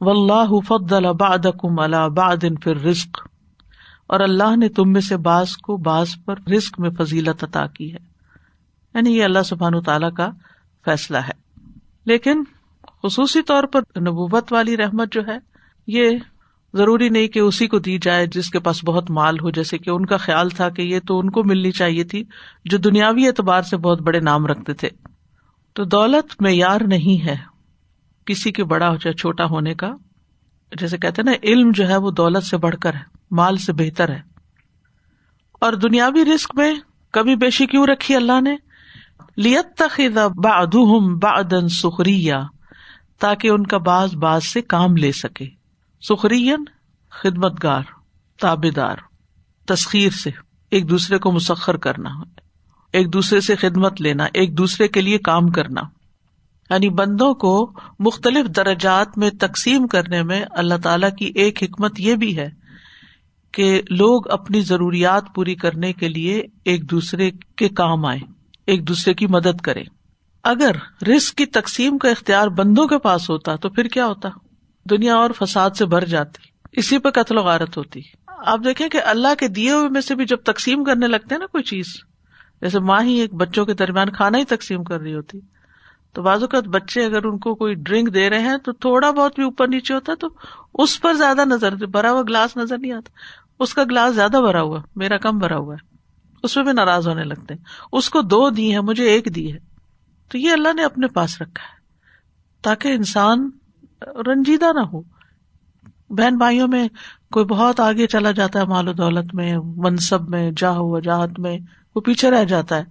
و 0.00 0.10
اللہ 0.10 0.60
فضل 0.68 1.12
بعدکم 1.12 1.78
علی 1.78 2.10
بعد 2.10 2.44
پھر 2.62 2.76
رزق 2.76 3.28
اور 4.06 4.20
اللہ 4.20 4.56
نے 4.56 4.68
تم 4.68 4.92
میں 4.92 5.00
سے 5.00 5.16
باز 5.16 5.56
کو 5.56 5.76
باز 5.76 6.08
پر 6.24 6.34
رسک 6.56 6.80
میں 6.80 6.90
فضیلت 6.90 7.44
عطا 7.44 7.66
کی 7.66 7.92
ہے۔ 7.92 8.11
یعنی 8.94 9.18
یہ 9.18 9.24
اللہ 9.24 9.42
سبحان 9.42 9.82
تعالی 9.82 10.06
کا 10.16 10.30
فیصلہ 10.84 11.18
ہے۔ 11.18 11.66
لیکن 12.04 12.44
خصوصی 13.02 13.42
طور 13.42 13.64
پر 13.64 13.80
نبوت 14.00 14.52
والی 14.52 14.76
رحمت 14.76 15.12
جو 15.12 15.20
ہے، 15.26 15.38
یہ 15.86 16.10
ضروری 16.74 17.08
نہیں 17.08 17.28
کہ 17.28 17.38
اسی 17.38 17.66
کو 17.66 17.78
دی 17.78 17.98
جائے 17.98 18.26
جس 18.26 18.50
کے 18.50 18.58
پاس 18.58 18.84
بہت 18.84 19.10
مال 19.10 19.34
ہو، 19.42 19.50
جیسے 19.50 19.78
کہ 19.78 19.90
ان 19.90 20.06
کا 20.06 20.16
خیال 20.16 20.48
تھا 20.50 20.68
کہ 20.68 20.82
یہ 20.82 21.00
تو 21.06 21.18
ان 21.18 21.30
کو 21.30 21.44
ملنی 21.44 21.70
چاہیے 21.70 22.04
تھی 22.04 22.24
جو 22.64 22.78
دنیاوی 22.78 23.26
اعتبار 23.26 23.62
سے 23.62 23.76
بہت 23.76 24.02
بڑے 24.02 24.20
نام 24.20 24.46
رکھتے 24.46 24.72
تھے۔ 24.72 24.88
تو 25.72 25.84
دولت 25.84 26.42
معیار 26.42 26.80
نہیں 26.80 27.26
ہے 27.26 27.36
کسی 28.26 28.52
کے 28.52 28.64
بڑا 28.64 28.94
یا 29.04 29.12
چھوٹا 29.12 29.44
ہونے 29.44 29.74
کا۔ 29.74 29.92
جیسے 30.80 30.98
کہتے 30.98 31.22
نا، 31.22 31.32
علم 31.42 31.70
جو 31.70 31.88
ہے 31.88 31.96
وہ 31.96 32.10
دولت 32.10 32.44
سے 32.44 32.56
بڑھ 32.56 32.76
کر 32.76 32.94
ہے، 32.94 33.00
مال 33.30 33.56
سے 33.56 33.72
بہتر 33.72 34.08
ہے۔ 34.08 34.20
اور 35.52 35.72
دنیاوی 35.72 36.24
رسک 36.24 36.50
میں 36.54 36.74
کبھی 37.10 37.36
بیشی 37.36 37.66
کیوں 37.66 37.86
رکھی 37.86 38.16
اللہ 38.16 38.40
نے؟ 38.40 38.71
لیت 39.36 39.66
تخید 39.76 40.18
بادن 41.22 41.68
سخری 41.68 42.30
تاکہ 43.18 43.48
ان 43.48 43.66
کا 43.66 43.78
باز 43.78 44.14
باز 44.14 44.44
سے 44.44 44.62
کام 44.62 44.96
لے 44.96 45.12
سکے۔ 45.12 45.46
سخرین 46.08 46.64
خدمت 47.10 47.62
گار 47.62 47.82
تابے 48.40 48.70
دار 48.70 48.96
تسخیر 49.66 50.10
سے، 50.10 50.30
ایک 50.70 50.90
دوسرے 50.90 51.18
کو 51.18 51.32
مسخر 51.32 51.76
کرنا، 51.76 52.10
ایک 52.92 53.12
دوسرے 53.12 53.40
سے 53.40 53.56
خدمت 53.56 54.00
لینا، 54.00 54.24
ایک 54.24 54.58
دوسرے 54.58 54.88
کے 54.88 55.00
لیے 55.00 55.18
کام 55.18 55.48
کرنا۔ 55.48 55.80
یعنی 56.70 56.88
بندوں 56.88 57.34
کو 57.34 57.72
مختلف 57.98 58.46
درجات 58.56 59.18
میں 59.18 59.30
تقسیم 59.40 59.86
کرنے 59.86 60.22
میں 60.22 60.44
اللہ 60.50 60.74
تعالی 60.82 61.06
کی 61.18 61.40
ایک 61.40 61.62
حکمت 61.62 62.00
یہ 62.00 62.14
بھی 62.14 62.36
ہے 62.36 62.50
کہ 63.52 63.82
لوگ 63.90 64.30
اپنی 64.30 64.60
ضروریات 64.60 65.24
پوری 65.34 65.54
کرنے 65.54 65.92
کے 65.92 66.08
لیے 66.08 66.42
ایک 66.64 66.90
دوسرے 66.90 67.30
کے 67.56 67.68
کام 67.68 68.04
آئے 68.04 68.31
ایک 68.66 68.88
دوسرے 68.88 69.14
کی 69.14 69.26
مدد 69.26 69.60
کرے۔ 69.60 69.82
اگر 70.42 70.70
رسک 71.08 71.34
کی 71.34 71.46
تقسیم 71.46 71.98
کا 71.98 72.08
اختیار 72.08 72.48
بندوں 72.48 72.86
کے 72.86 72.98
پاس 72.98 73.30
ہوتا 73.30 73.56
تو 73.56 73.68
پھر 73.68 73.84
کیا 73.84 74.06
ہوتا؟ 74.06 74.28
دنیا 74.90 75.14
اور 75.14 75.30
فساد 75.38 75.70
سے 75.70 75.86
بھر 75.86 76.04
جاتی۔ 76.04 76.42
اسی 76.72 76.98
پہ 76.98 77.10
قتل 77.10 77.38
و 77.38 77.42
غارت 77.42 77.76
ہوتی۔ 77.76 78.00
آپ 78.28 78.60
دیکھیں 78.64 78.88
کہ 78.88 79.00
اللہ 79.04 79.34
کے 79.38 79.48
دیے 79.48 79.72
ہوئے 79.72 79.88
میں 79.88 80.00
سے 80.00 80.14
بھی 80.14 80.24
جب 80.24 80.36
تقسیم 80.36 80.84
کرنے 80.84 81.06
لگتے 81.06 81.34
ہیں 81.34 81.40
نا 81.40 81.46
کوئی 81.46 81.64
چیز، 81.64 81.86
جیسے 82.62 82.78
ماں 82.78 83.02
ہی 83.02 83.12
ایک 83.12 83.34
بچوں 83.34 83.66
کے 83.66 83.74
درمیان 83.74 84.10
کھانا 84.10 84.38
ہی 84.38 84.44
تقسیم 84.44 84.84
کر 84.84 85.00
رہی 85.00 85.14
ہوتی۔ 85.14 85.40
تو 86.12 86.22
بعض 86.22 86.42
اوقات 86.42 86.68
بچے 86.68 87.04
اگر 87.04 87.24
ان 87.24 87.38
کو 87.38 87.54
کوئی 87.54 87.74
ڈرنک 87.74 88.14
دے 88.14 88.30
رہے 88.30 88.40
ہیں 88.40 88.56
تو 88.56 88.72
تھوڑا 88.72 89.10
بہت 89.10 89.34
بھی 89.34 89.42
اوپر 89.42 89.68
نیچے 89.68 89.94
ہوتا 89.94 90.12
تو 90.20 90.28
اس 90.74 91.00
پر 91.00 91.14
زیادہ 91.14 91.44
نظر، 91.44 91.74
بھرا 91.74 92.10
ہوا 92.10 92.22
گلاس 92.22 92.56
نظر 92.56 92.78
نہیں 92.78 92.92
آتا۔ 92.92 93.10
اس 93.58 93.74
کا 93.74 93.84
گلاس 93.84 94.14
زیادہ 94.14 94.36
بھرا 94.46 94.62
ہوا، 94.62 94.80
میرا 94.96 95.16
کم 95.16 95.38
بھرا 95.38 95.56
ہوا 95.56 95.74
ہے۔ 95.74 95.91
اس 96.42 96.56
میں 96.56 96.64
بھی 96.64 96.72
ناراض 96.72 97.08
ہونے 97.08 97.24
لگتے 97.24 97.54
ہیں۔ 97.54 97.64
اس 97.92 98.10
کو 98.10 98.22
دو 98.22 98.50
دی 98.50 98.74
ہے 98.74 98.80
مجھے 98.80 99.04
ایک 99.04 99.34
دی 99.34 99.52
ہے۔ 99.52 99.58
تو 100.28 100.38
یہ 100.38 100.50
اللہ 100.50 100.72
نے 100.72 100.84
اپنے 100.84 101.06
پاس 101.06 101.42
رکھا 101.42 101.62
ہے۔ 101.62 101.82
تاکہ 102.62 102.88
انسان 102.88 103.50
رنجیدہ 104.26 104.72
نہ 104.74 104.80
ہو۔ 104.80 105.00
بہن 106.08 106.36
بھائیوں 106.36 106.68
میں 106.68 106.88
کوئی 107.32 107.44
بہت 107.44 107.80
آگے 107.80 108.06
چلا 108.06 108.30
جاتا 108.30 108.60
ہے 108.60 108.64
مال 108.64 108.88
و 108.88 108.92
دولت 108.92 109.34
میں، 109.34 109.58
منصب 109.76 110.28
میں 110.28 110.50
جاہ 110.56 110.78
وجاہت 110.78 111.38
میں، 111.38 111.58
وہ 111.94 112.00
پیچھے 112.00 112.30
رہ 112.30 112.44
جاتا 112.44 112.76
ہے۔ 112.76 112.84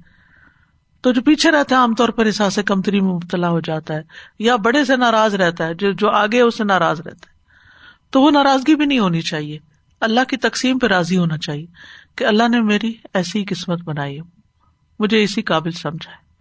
تو 1.01 1.11
جو 1.11 1.21
پیچھے 1.21 1.51
رہتا 1.51 1.75
ہے، 1.75 1.79
عام 1.79 1.95
طور 1.95 2.09
پر 2.09 2.25
احساس 2.25 2.59
کمتری 2.65 3.01
میں 3.01 3.13
مبتلا 3.13 3.49
ہو 3.49 3.59
جاتا 3.59 3.93
ہے۔ 3.93 4.01
یا 4.39 4.55
بڑے 4.55 4.85
سے 4.85 4.95
ناراض 4.95 5.35
رہتا 5.35 5.67
ہے، 5.67 5.73
جو 5.73 5.91
جو 5.91 6.09
آگے 6.09 6.41
اس 6.41 6.57
سے 6.57 6.63
ناراض 6.63 7.01
رہتا 7.01 7.29
ہے۔ 7.29 7.33
تو 8.09 8.21
وہ 8.21 8.31
ناراضگی 8.31 8.75
بھی 8.75 8.85
نہیں 8.85 8.99
ہونی 8.99 9.21
چاہیے۔ 9.21 9.59
اللہ 10.01 10.19
کی 10.27 10.37
تقسیم 10.37 10.79
پہ 10.79 10.87
راضی 10.87 11.17
ہونا 11.17 11.37
چاہیے۔ 11.37 11.65
کہ 12.15 12.23
اللہ 12.23 12.47
نے 12.47 12.61
میری 12.61 12.93
ایسی 13.13 13.39
ہی 13.39 13.45
قسمت 13.45 13.81
بنائی 13.81 14.19
ہے۔ 14.19 14.41
مجھے 14.99 15.23
اسی 15.23 15.41
قابل 15.41 15.71
سمجھا 15.71 16.11
ہے۔ 16.11 16.31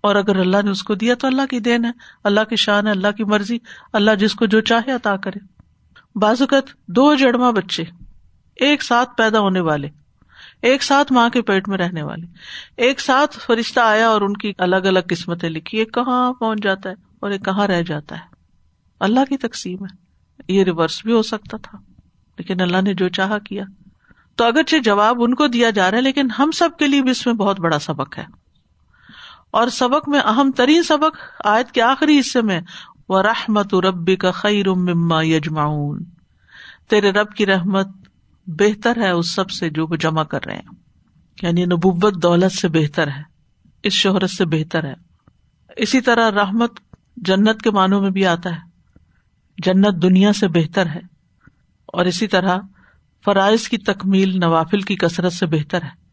اور 0.00 0.16
اگر 0.16 0.36
اللہ 0.36 0.56
نے 0.64 0.70
اس 0.70 0.82
کو 0.82 0.94
دیا 0.94 1.14
تو 1.14 1.26
اللہ 1.26 1.46
کی 1.50 1.60
دین 1.60 1.84
ہے۔ 1.84 1.90
اللہ 2.24 2.40
کی 2.48 2.56
شان 2.56 2.86
ہے، 2.86 2.92
اللہ 2.92 3.10
کی 3.16 3.24
مرضی۔ 3.24 3.58
اللہ 3.92 4.10
جس 4.14 4.34
کو 4.34 4.46
جو 4.46 4.60
چاہے 4.60 4.92
عطا 4.92 5.16
کرے۔ 5.16 5.38
بازوقت 6.14 6.86
دو 6.88 7.14
جڑواں 7.14 7.52
بچے 7.52 7.84
ایک 8.56 8.82
ساتھ 8.82 9.10
پیدا 9.16 9.40
ہونے 9.40 9.60
والے، 9.60 9.88
ایک 10.62 10.82
ساتھ 10.82 11.12
ماں 11.12 11.28
کے 11.28 11.42
پیٹ 11.42 11.68
میں 11.68 11.78
رہنے 11.78 12.02
والے۔ 12.02 12.26
ایک 12.76 13.00
ساتھ 13.00 13.38
فرشتہ 13.38 13.80
آیا 13.80 14.08
اور 14.08 14.20
ان 14.20 14.36
کی 14.36 14.52
الگ 14.58 14.76
الگ 14.76 14.98
قسمتیں 15.08 15.50
لکھی۔ 15.50 15.78
ایک 15.78 15.94
کہاں 15.94 16.32
پہنچ 16.32 16.62
جاتا 16.62 16.90
ہے 16.90 16.94
اور 17.20 17.30
ایک 17.30 17.44
کہاں 17.44 17.66
رہ 17.66 17.82
جاتا 17.82 18.16
ہے؟ 18.16 18.24
اللہ 19.00 19.20
کی 19.28 19.36
تقسیم 19.36 19.84
ہے۔ 19.84 20.08
یہ 20.48 20.64
ریورس 20.64 21.04
بھی 21.04 21.12
ہو 21.12 21.22
سکتا 21.22 21.56
تھا، 21.56 21.78
لیکن 22.38 22.60
اللہ 22.60 22.80
نے 22.82 22.94
جو 22.94 23.08
چاہا 23.08 23.38
کیا۔ 23.38 23.64
تو 24.38 24.44
اگرچہ 24.44 24.76
جواب 24.76 25.16
ان 25.20 25.34
کو 25.34 25.46
دیا 25.46 25.70
جا 25.70 25.90
رہا 25.90 25.98
ہے، 25.98 26.02
لیکن 26.02 26.28
ہم 26.38 26.50
سب 26.50 26.68
کے 26.78 26.86
لیے 26.86 27.02
بھی 27.02 27.10
اس 27.10 27.26
میں 27.26 27.34
بہت 27.34 27.60
بڑا 27.60 27.78
سبق 27.78 28.18
ہے۔ 28.18 28.24
اور 29.50 29.68
سبق 29.68 30.08
میں 30.08 30.20
اہم 30.20 30.50
ترین 30.50 30.82
سبق 30.82 31.16
آیت 31.44 31.72
کے 31.72 31.82
آخری 31.82 32.20
حصے 32.20 32.42
میں 32.42 32.60
وہ 33.08 33.22
رحمت 33.22 33.74
ربی 33.74 34.16
کا 34.16 34.30
خیر 34.30 34.68
مما 34.68 35.22
یجماؤن 35.22 36.04
تیرے 36.88 37.10
رب 37.10 37.32
کی 37.32 37.46
رحمت 37.46 37.88
بہتر 38.46 38.96
ہے 38.96 39.10
اس 39.10 39.34
سب 39.34 39.50
سے 39.50 39.70
جو 39.70 39.86
وہ 39.86 39.96
جمع 39.96 40.22
کر 40.22 40.46
رہے 40.46 40.54
ہیں۔ 40.54 40.74
یعنی 41.42 41.64
نبوت 41.64 42.22
دولت 42.22 42.52
سے 42.52 42.68
بہتر 42.68 43.08
ہے، 43.08 43.22
اس 43.82 43.92
شہرت 43.92 44.30
سے 44.30 44.44
بہتر 44.44 44.84
ہے۔ 44.84 44.94
اسی 45.76 46.00
طرح 46.00 46.30
رحمت 46.30 46.80
جنت 47.16 47.62
کے 47.62 47.70
معنوں 47.70 48.00
میں 48.00 48.10
بھی 48.10 48.26
آتا 48.26 48.50
ہے۔ 48.50 48.60
جنت 49.58 50.02
دنیا 50.02 50.32
سے 50.32 50.48
بہتر 50.48 50.86
ہے۔ 50.86 51.00
اور 51.86 52.04
اسی 52.04 52.26
طرح 52.26 52.58
فرائض 53.24 53.68
کی 53.68 53.78
تکمیل 53.78 54.40
نوافل 54.40 54.80
کی 54.80 54.96
کثرت 54.96 55.32
سے 55.32 55.46
بہتر 55.46 55.82
ہے۔ 55.82 56.08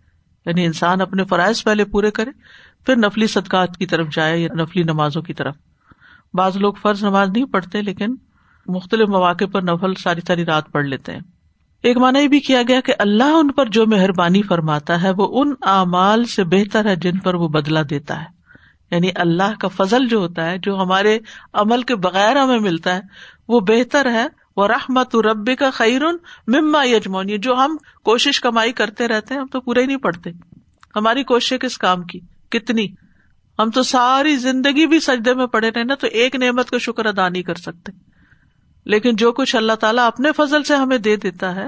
یعنی 0.45 0.65
انسان 0.65 1.01
اپنے 1.01 1.23
فرائض 1.23 1.63
پہلے 1.63 1.85
پورے 1.85 2.11
کرے، 2.11 2.31
پھر 2.85 2.95
نفلی 2.95 3.27
صدقات 3.27 3.77
کی 3.77 3.85
طرف 3.85 4.07
جائے 4.13 4.39
یا 4.39 4.47
نفلی 4.53 4.83
نمازوں 4.83 5.21
کی 5.21 5.33
طرف۔ 5.33 5.55
بعض 6.33 6.57
لوگ 6.57 6.73
فرض 6.73 7.03
نماز 7.03 7.29
نہیں 7.29 7.45
پڑھتے، 7.45 7.81
لیکن 7.81 8.15
مختلف 8.65 9.09
مواقع 9.09 9.45
پر 9.45 9.61
نفل 9.61 9.93
ساری 9.93 10.21
ساری 10.27 10.45
رات 10.45 10.71
پڑھ 10.71 10.85
لیتے 10.85 11.11
ہیں۔ 11.11 11.19
ایک 11.83 11.97
مانا 11.97 12.19
یہ 12.19 12.27
بھی 12.27 12.39
کیا 12.39 12.61
گیا 12.67 12.81
کہ 12.81 12.93
اللہ 12.99 13.23
ان 13.23 13.51
پر 13.51 13.65
جو 13.65 13.85
مہربانی 13.87 14.41
فرماتا 14.41 15.01
ہے، 15.01 15.11
وہ 15.17 15.41
ان 15.41 15.53
اعمال 15.61 16.23
سے 16.23 16.43
بہتر 16.43 16.85
ہے 16.85 16.95
جن 16.95 17.17
پر 17.17 17.33
وہ 17.33 17.47
بدلا 17.47 17.81
دیتا 17.89 18.21
ہے۔ 18.21 18.35
یعنی 18.91 19.09
اللہ 19.15 19.59
کا 19.59 19.67
فضل 19.67 20.07
جو 20.07 20.17
ہوتا 20.17 20.45
ہے، 20.45 20.57
جو 20.57 20.81
ہمارے 20.81 21.19
عمل 21.53 21.81
کے 21.81 21.95
بغیر 21.95 22.35
ہمیں 22.35 22.59
ملتا 22.59 22.95
ہے، 22.95 23.01
وہ 23.47 23.59
بہتر 23.59 24.11
ہے 24.11 24.27
وہ 24.55 24.67
رحمت 24.67 25.15
رب 25.15 25.49
کا 25.59 25.69
خیرن 25.69 26.15
مما 26.47 26.83
یجمونی 26.83 27.37
جو 27.37 27.55
ہم 27.55 27.77
کوشش 28.03 28.39
کمائی 28.39 28.71
کرتے 28.71 29.07
رہتے 29.07 29.33
ہیں، 29.33 29.41
ہم 29.41 29.47
تو 29.47 29.61
پورے 29.61 29.81
ہی 29.81 29.85
نہیں 29.85 29.97
پڑھتے۔ 29.97 30.29
ہماری 30.95 31.23
کوشش 31.23 31.59
کس 31.61 31.77
کام 31.77 32.03
کی؟ 32.03 32.19
کتنی؟ 32.51 32.87
ہم 33.59 33.69
تو 33.69 33.83
ساری 33.83 34.35
زندگی 34.35 34.87
بھی 34.87 34.99
سجدے 34.99 35.33
میں 35.33 35.47
پڑے 35.47 35.69
رہے 35.69 35.83
نا، 35.83 35.95
تو 35.95 36.07
ایک 36.07 36.35
نعمت 36.35 36.69
کا 36.69 36.77
شکر 36.77 37.05
ادا 37.05 37.29
نہیں 37.29 37.43
کر 37.43 37.55
سکتے۔ 37.55 37.91
لیکن 38.85 39.15
جو 39.15 39.31
کچھ 39.31 39.55
اللہ 39.55 39.73
تعالیٰ 39.73 40.07
اپنے 40.07 40.31
فضل 40.31 40.63
سے 40.63 40.75
ہمیں 40.75 40.97
دے 40.97 41.15
دیتا 41.15 41.55
ہے، 41.55 41.67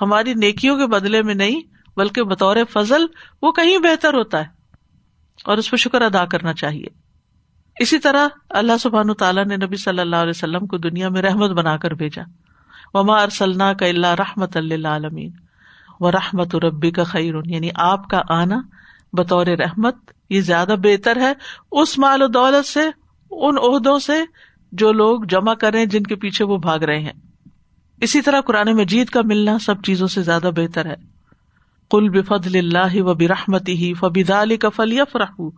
ہماری 0.00 0.34
نیکیوں 0.34 0.78
کے 0.78 0.86
بدلے 0.86 1.22
میں 1.22 1.34
نہیں، 1.34 1.60
بلکہ 1.96 2.22
بطور 2.22 2.56
فضل 2.72 3.06
وہ 3.42 3.52
کہیں 3.52 3.78
بہتر 3.78 4.14
ہوتا 4.14 4.38
ہے۔ 4.38 4.56
اور 5.44 5.58
اس 5.58 5.70
پہ 5.70 5.76
شکر 5.76 6.02
ادا 6.02 6.24
کرنا 6.24 6.52
چاہیے۔ 6.52 7.05
اسی 7.80 7.98
طرح 7.98 8.28
اللہ 8.50 8.76
سبحان 8.80 9.14
تعالیٰ 9.14 9.44
نے 9.44 9.56
نبی 9.56 9.76
صلی 9.76 10.00
اللہ 10.00 10.16
علیہ 10.16 10.30
وسلم 10.30 10.66
کو 10.66 10.76
دنیا 10.76 11.08
میں 11.08 11.22
رحمت 11.22 11.50
بنا 11.50 11.76
کر 11.76 11.90
بھیجا۔ 11.90 12.22
وما 12.94 13.22
ارسلنا 13.22 13.72
کا 13.72 13.86
اللہ 13.86 14.06
رحمت 14.06 14.56
اللہ 14.56 14.88
عالمین 14.88 15.30
و 16.00 16.12
رحمت 16.12 16.56
ربی 16.56 16.90
کا 16.90 17.04
خیر 17.04 17.34
یعنی 17.44 17.68
آپ 17.74 18.08
کا 18.08 18.22
آنا 18.28 18.60
بطور 19.12 19.46
رحمت، 19.46 19.96
یہ 20.30 20.40
زیادہ 20.40 20.74
بہتر 20.82 21.16
ہے 21.16 21.32
اس 21.72 21.98
مال 21.98 22.22
و 22.22 22.26
دولت 22.26 22.66
سے، 22.66 22.80
ان 23.30 23.54
عہدوں 23.62 23.98
سے 23.98 24.24
جو 24.72 24.92
لوگ 24.92 25.22
جمع 25.28 25.54
کریں 25.54 25.86
جن 25.86 26.02
کے 26.02 26.16
پیچھے 26.16 26.44
وہ 26.44 26.56
بھاگ 26.56 26.78
رہے 26.78 27.00
ہیں۔ 27.00 27.12
اسی 28.00 28.22
طرح 28.22 28.40
قرآن 28.40 28.76
مجید 28.76 29.08
کا 29.08 29.20
ملنا 29.24 29.58
سب 29.58 29.82
چیزوں 29.82 30.06
سے 30.06 30.22
زیادہ 30.22 30.50
بہتر 30.56 30.86
ہے۔ 30.86 30.94
کل 31.90 32.08
بفد 32.08 32.56
اللہ 32.56 33.02
و 33.02 33.14
برحمتی 33.14 33.72
ہی 33.72 33.94
فبید 33.94 34.30
علی 34.30 34.56
کا 34.56 34.68
فلیف 34.68 35.16
رحو 35.16 35.50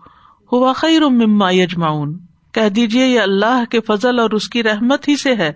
ہوا 0.52 0.72
خیر 0.72 1.00
مما 1.00 1.50
یجماؤن 1.50 2.18
کہہ 2.52 2.68
دیجیے 2.68 3.06
یہ 3.06 3.20
اللہ 3.20 3.64
کے 3.70 3.80
فضل 3.80 4.18
اور 4.18 4.30
اس 4.30 4.48
کی 4.48 4.62
رحمت 4.62 5.08
ہی 5.08 5.16
سے 5.16 5.34
ہے۔ 5.34 5.52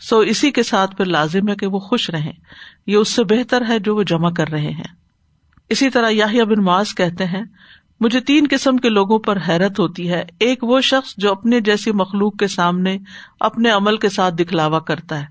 سو 0.00 0.18
اسی 0.18 0.50
کے 0.50 0.62
ساتھ 0.62 0.96
پھر 0.96 1.04
لازم 1.04 1.48
ہے 1.48 1.54
کہ 1.54 1.66
وہ 1.66 1.78
خوش 1.78 2.10
رہیں۔ 2.10 2.32
یہ 2.86 2.96
اس 2.96 3.08
سے 3.08 3.24
بہتر 3.24 3.62
ہے 3.68 3.78
جو 3.78 3.96
وہ 3.96 4.02
جمع 4.02 4.30
کر 4.30 4.48
رہے 4.48 4.70
ہیں۔ 4.70 4.94
اسی 5.68 5.90
طرح 5.90 6.10
یاہیا 6.10 6.44
بن 6.44 6.64
معاذ 6.64 6.94
کہتے 6.94 7.24
ہیں، 7.24 7.42
مجھے 8.00 8.20
تین 8.20 8.46
قسم 8.50 8.76
کے 8.76 8.88
لوگوں 8.88 9.18
پر 9.18 9.38
حیرت 9.48 9.78
ہوتی 9.80 10.10
ہے۔ 10.10 10.24
ایک 10.38 10.64
وہ 10.64 10.80
شخص 10.80 11.14
جو 11.16 11.30
اپنے 11.30 11.60
جیسی 11.60 11.92
مخلوق 11.92 12.36
کے 12.36 12.46
سامنے 12.46 12.98
اپنے 13.40 13.70
عمل 13.70 13.96
کے 13.96 14.08
ساتھ 14.08 14.34
دکھلاوا 14.34 14.80
کرتا 14.80 15.20
ہے 15.20 15.26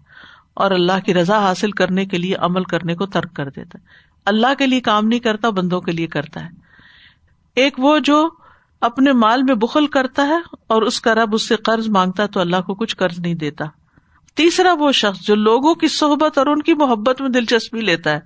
اور 0.53 0.71
اللہ 0.71 1.05
کی 1.05 1.13
رضا 1.13 1.39
حاصل 1.39 1.71
کرنے 1.71 2.05
کے 2.05 2.17
لیے 2.17 2.35
عمل 2.35 2.63
کرنے 2.63 2.95
کو 2.95 3.05
ترک 3.05 3.33
کر 3.33 3.49
دیتا 3.49 3.79
ہے۔ 3.79 3.87
اللہ 4.25 4.53
کے 4.57 4.67
لیے 4.67 4.81
کام 4.81 5.07
نہیں 5.07 5.19
کرتا، 5.19 5.49
بندوں 5.49 5.81
کے 5.81 5.91
لیے 5.91 6.07
کرتا 6.07 6.43
ہے۔ 6.43 6.49
ایک 7.55 7.73
وہ 7.77 7.99
جو 7.99 8.29
اپنے 8.81 9.13
مال 9.13 9.43
میں 9.43 9.55
بخل 9.55 9.87
کرتا 9.87 10.27
ہے 10.27 10.37
اور 10.67 10.81
اس 10.81 11.01
کا 11.01 11.15
رب 11.15 11.35
اس 11.35 11.47
سے 11.47 11.55
قرض 11.55 11.89
مانگتا 11.89 12.23
ہے 12.23 12.27
تو 12.27 12.39
اللہ 12.39 12.61
کو 12.65 12.75
کچھ 12.75 12.95
قرض 12.95 13.19
نہیں 13.19 13.33
دیتا۔ 13.33 13.65
تیسرا 14.35 14.73
وہ 14.73 14.91
شخص 14.91 15.21
جو 15.21 15.35
لوگوں 15.35 15.75
کی 15.75 15.87
صحبت 15.87 16.37
اور 16.37 16.47
ان 16.47 16.61
کی 16.61 16.73
محبت 16.73 17.21
میں 17.21 17.29
دلچسپی 17.29 17.81
لیتا 17.81 18.11
ہے۔ 18.11 18.19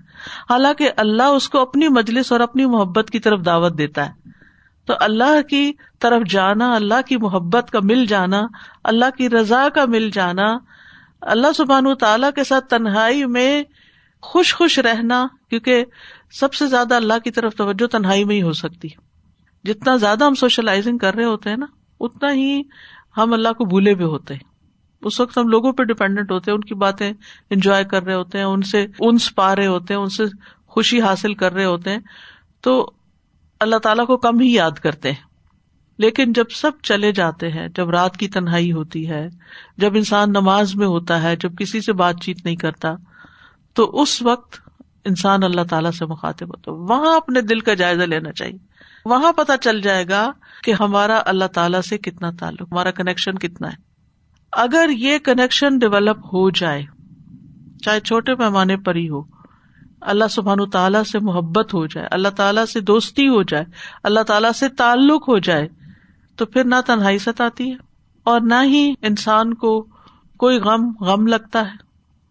حالانکہ 0.49 0.89
اللہ 0.97 1.23
اس 1.23 1.49
کو 1.49 1.59
اپنی 1.59 1.87
مجلس 1.87 2.31
اور 2.31 2.39
اپنی 2.39 2.65
محبت 2.65 3.09
کی 3.09 3.19
طرف 3.19 3.45
دعوت 3.45 3.77
دیتا 3.77 4.09
ہے۔ 4.09 4.29
تو 4.85 4.93
اللہ 4.99 5.41
کی 5.49 5.71
طرف 5.99 6.21
جانا، 6.29 6.75
اللہ 6.75 7.01
کی 7.07 7.17
محبت 7.17 7.71
کا 7.71 7.79
مل 7.83 8.05
جانا، 8.05 8.41
اللہ 8.83 9.05
کی 9.17 9.29
رضا 9.29 9.67
کا 9.75 9.85
مل 9.87 10.09
جانا، 10.09 10.57
اللہ 11.21 11.47
سبحان 11.57 11.95
تعالی 11.95 12.27
کے 12.35 12.43
ساتھ 12.43 12.65
تنہائی 12.65 13.25
میں 13.25 13.63
خوش 14.21 14.55
خوش 14.55 14.79
رہنا، 14.79 15.27
کیونکہ 15.49 15.85
سب 16.31 16.53
سے 16.53 16.67
زیادہ 16.67 16.95
اللہ 16.95 17.13
کی 17.23 17.31
طرف 17.31 17.55
توجہ 17.55 17.87
تنہائی 17.87 18.23
میں 18.23 18.35
ہی 18.35 18.41
ہو 18.41 18.53
سکتی۔ 18.53 18.87
جتنا 19.63 19.95
زیادہ 19.95 20.23
ہم 20.23 20.33
سوشلائزنگ 20.33 20.97
کر 20.97 21.13
رہے 21.15 21.25
ہوتے 21.25 21.49
ہیں 21.49 21.57
نا، 21.57 21.65
اتنا 21.99 22.33
ہی 22.33 22.61
ہم 23.17 23.33
اللہ 23.33 23.53
کو 23.53 23.65
بھولے 23.65 23.95
بھی 23.95 24.05
ہوتے 24.05 24.33
ہیں۔ 24.33 24.51
اس 25.01 25.19
وقت 25.19 25.37
ہم 25.37 25.47
لوگوں 25.47 25.73
پہ 25.73 25.83
ڈپینڈنٹ 25.83 26.31
ہوتے 26.31 26.51
ہیں، 26.51 26.55
ان 26.55 26.63
کی 26.63 26.75
باتیں 26.75 27.13
انجوائے 27.49 27.83
کر 27.83 28.03
رہے 28.03 28.13
ہوتے 28.13 28.37
ہیں، 28.37 28.45
ان 28.45 28.61
سے 28.61 28.85
انس 28.99 29.35
پا 29.35 29.55
رہے 29.55 29.67
ہوتے 29.67 29.93
ہیں، 29.93 30.01
ان 30.01 30.09
سے 30.09 30.23
خوشی 30.67 31.01
حاصل 31.01 31.33
کر 31.33 31.53
رہے 31.53 31.65
ہوتے 31.65 31.89
ہیں۔ 31.89 31.99
تو 32.61 32.91
اللہ 33.59 33.75
تعالیٰ 33.75 34.07
کو 34.07 34.17
کم 34.17 34.39
ہی 34.39 34.53
یاد 34.53 34.71
کرتے 34.71 35.11
ہیں۔ 35.11 35.31
لیکن 35.97 36.33
جب 36.33 36.43
سب 36.49 36.71
چلے 36.83 37.11
جاتے 37.11 37.49
ہیں، 37.49 37.67
جب 37.67 37.89
رات 37.89 38.17
کی 38.17 38.27
تنہائی 38.27 38.71
ہوتی 38.71 39.09
ہے، 39.09 39.27
جب 39.77 39.95
انسان 39.95 40.29
نماز 40.29 40.75
میں 40.75 40.87
ہوتا 40.87 41.23
ہے، 41.23 41.35
جب 41.35 41.57
کسی 41.57 41.81
سے 41.81 41.93
بات 41.93 42.15
چیت 42.23 42.45
نہیں 42.45 42.55
کرتا، 42.55 42.93
تو 43.73 44.01
اس 44.01 44.21
وقت 44.21 44.69
انسان 45.05 45.43
اللہ 45.43 45.61
تعالیٰ 45.69 45.91
سے 45.91 46.05
مخاطب 46.05 46.47
ہوتا 46.47 46.71
وہاں 46.71 47.15
اپنے 47.15 47.41
دل 47.41 47.59
کا 47.59 47.73
جائزہ 47.73 48.03
لینا 48.03 48.31
چاہیے۔ 48.31 48.70
وہاں 49.05 49.33
پتا 49.33 49.57
چل 49.57 49.81
جائے 49.81 50.07
گا 50.09 50.31
کہ 50.63 50.73
ہمارا 50.79 51.21
اللہ 51.25 51.45
تعالی 51.45 51.81
سے 51.81 51.97
کتنا 51.97 52.31
تعلق، 52.39 52.61
ہمارا 52.61 52.91
کنیکشن 52.91 53.37
کتنا 53.37 53.67
ہے۔ 53.67 53.75
اگر 54.51 54.89
یہ 54.89 55.17
کنیکشن 55.17 55.77
ڈیولپ 55.77 56.17
ہو 56.17 56.49
جائے، 56.49 56.83
چاہے 57.83 57.99
چھوٹے 57.99 58.35
پیمانے 58.35 58.77
پر 58.77 58.95
ہی 58.95 59.09
ہو، 59.09 59.21
اللہ 60.01 60.27
سبحان 60.31 60.69
تعالیٰ 60.69 61.03
سے 61.03 61.19
محبت 61.19 61.73
ہو 61.73 61.85
جائے، 61.85 62.07
اللہ 62.11 62.29
تعالیٰ 62.29 62.65
سے 62.65 62.79
دوستی 62.79 63.27
ہو 63.27 63.43
جائے، 63.43 63.65
اللہ 64.03 64.19
تعالیٰ 64.19 64.51
سے 64.51 64.69
تعلق 64.69 65.29
ہو 65.29 65.37
جائے، 65.37 65.67
تو 66.35 66.45
پھر 66.45 66.63
نہ 66.63 66.75
تنہائی 66.85 67.17
ستاتی 67.17 67.71
ہے۔ 67.71 67.91
اور 68.23 68.41
نہ 68.41 68.53
ہی 68.63 68.93
انسان 69.01 69.53
کو 69.53 69.87
کوئی 70.37 70.57
غم 70.57 70.91
غم 70.99 71.27
لگتا 71.27 71.61
ہے، 71.61 71.75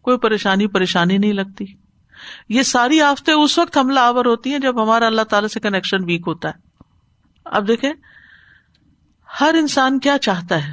کوئی 0.02 0.18
پریشانی 0.18 0.66
پریشانی 0.66 1.18
نہیں 1.18 1.32
لگتی۔ 1.32 1.64
یہ 2.48 2.62
ساری 2.62 3.00
آفتے 3.00 3.32
اس 3.32 3.58
وقت 3.58 3.78
حملہ 3.78 4.00
آور 4.00 4.24
ہوتی 4.24 4.50
ہیں 4.50 4.58
جب 4.58 4.82
ہمارا 4.82 5.06
اللہ 5.06 5.22
تعالی 5.22 5.48
سے 5.48 5.60
کنیکشن 5.60 6.04
ویک 6.04 6.22
ہوتا 6.26 6.48
ہے۔ 6.48 6.59
اب 7.50 7.68
دیکھیں، 7.68 7.92
ہر 9.28 9.54
انسان 9.58 9.98
کیا 9.98 10.16
چاہتا 10.18 10.66
ہے 10.66 10.72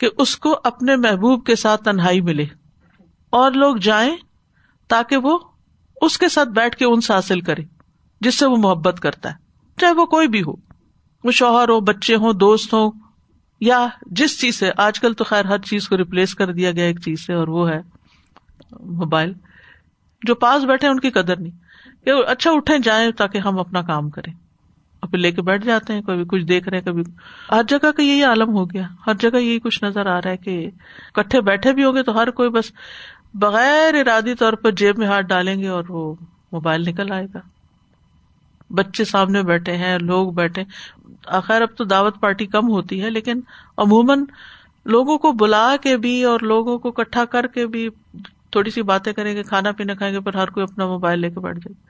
کہ 0.00 0.08
اس 0.18 0.36
کو 0.36 0.54
اپنے 0.64 0.96
محبوب 0.96 1.44
کے 1.46 1.56
ساتھ 1.56 1.84
تنہائی 1.84 2.20
ملے 2.20 2.44
اور 3.32 3.52
لوگ 3.52 3.76
جائیں 3.76 4.16
تاکہ 4.90 5.16
وہ 5.16 5.38
اس 5.96 6.18
کے 6.18 6.28
ساتھ 6.28 6.48
بیٹھ 6.48 6.76
کے 6.76 6.84
ان 6.84 7.00
سے 7.00 7.12
حاصل 7.12 7.40
کرے، 7.40 7.62
جس 8.20 8.38
سے 8.38 8.46
وہ 8.46 8.56
محبت 8.56 9.00
کرتا 9.00 9.30
ہے۔ 9.30 9.44
چاہے 9.78 9.92
وہ 9.92 10.06
کوئی 10.06 10.28
بھی 10.28 10.42
ہو، 10.42 10.52
وہ 11.24 11.30
شوہر 11.30 11.68
ہو، 11.68 11.80
بچے 11.80 12.14
ہوں، 12.14 12.32
دوست 12.32 12.74
ہوں، 12.74 12.90
یا 13.60 13.86
جس 14.10 14.40
چیز 14.40 14.54
سے، 14.54 14.70
آج 14.76 15.00
کل 15.00 15.14
تو 15.14 15.24
خیر 15.24 15.44
ہر 15.44 15.58
چیز 15.60 15.88
کو 15.88 15.96
ریپلیس 15.96 16.34
کر 16.34 16.52
دیا 16.52 16.70
گیا 16.70 16.84
ایک 16.84 17.00
چیز 17.00 17.26
سے، 17.26 17.32
اور 17.32 17.48
وہ 17.48 17.68
ہے 17.70 17.80
موبائل 18.80 19.32
جو 20.22 20.34
پاس 20.34 20.64
بیٹھے، 20.64 20.88
ان 20.88 21.00
کی 21.00 21.10
قدر 21.10 21.40
نہیں 21.40 22.04
کہ 22.04 22.12
اچھا 22.26 22.50
اٹھے 22.50 22.78
جائیں 22.78 23.10
تاکہ 23.12 23.38
ہم 23.38 23.58
اپنا 23.58 23.82
کام 23.82 24.10
کریں۔ 24.10 24.32
اور 25.06 25.10
پھر 25.10 25.18
لے 25.18 25.30
کے 25.30 25.42
بیٹھ 25.42 25.64
جاتے 25.64 25.92
ہیں، 25.92 26.02
کبھی 26.02 26.24
کچھ 26.24 26.44
دیکھ 26.44 26.68
رہے 26.68 26.78
ہیں، 26.78 26.84
کبھی 26.84 27.02
ہر 27.50 27.62
جگہ 27.68 27.90
کا 27.90 28.02
یہی 28.02 28.22
عالم 28.22 28.48
ہو 28.48 28.64
گیا۔ 28.70 28.86
ہر 29.06 29.14
جگہ 29.14 29.36
یہی 29.36 29.58
کچھ 29.58 29.84
نظر 29.84 30.06
آ 30.06 30.20
رہا 30.22 30.30
ہے 30.30 30.36
کہ 30.36 30.70
کٹھے 31.14 31.40
بیٹھے 31.40 31.72
بھی 31.72 31.84
ہوں 31.84 31.94
گے 31.94 32.02
تو 32.02 32.18
ہر 32.18 32.30
کوئی 32.30 32.48
بس 32.48 32.72
بغیر 33.34 33.94
ارادی 33.94 34.34
طور 34.34 34.52
پر 34.52 34.70
جیب 34.70 34.98
میں 34.98 35.06
ہاتھ 35.06 35.26
ڈالیں 35.26 35.58
گے 35.58 35.68
اور 35.68 35.84
وہ 35.88 36.14
موبائل 36.52 36.82
نکل 36.82 37.12
آئے 37.12 37.26
گا۔ 37.34 37.40
بچے 38.70 39.04
سامنے 39.04 39.42
بیٹھے 39.42 39.76
ہیں، 39.76 39.98
لوگ 39.98 40.32
بیٹھے 40.32 40.62
آخر 41.26 41.62
اب 41.62 41.76
تو 41.76 41.84
دعوت 41.84 42.20
پارٹی 42.20 42.46
کم 42.46 42.68
ہوتی 42.68 43.02
ہے، 43.02 43.10
لیکن 43.10 43.40
عموماً 43.76 44.24
لوگوں 44.84 45.18
کو 45.18 45.32
بلا 45.32 45.76
کے 45.82 45.96
بھی 45.96 46.24
اور 46.24 46.40
لوگوں 46.40 46.78
کو 46.78 46.90
کٹھا 46.90 47.24
کر 47.24 47.46
کے 47.46 47.66
بھی 47.66 47.88
تھوڑی 48.50 48.70
سی 48.70 48.82
باتیں 48.82 49.12
کریں 49.12 49.34
گے، 49.36 49.42
کھانا 49.42 49.72
پینا 49.72 49.94
کھائیں 49.94 50.14
گے، 50.14 50.20
پر 50.20 50.34
ہر 50.34 50.50
کوئی 50.50 50.66
اپنا 50.72 50.86
موبائل 50.86 51.20
لے 51.20 51.30
کے 51.30 51.40
بیٹھ 51.40 51.58
جائے۔ 51.58 51.85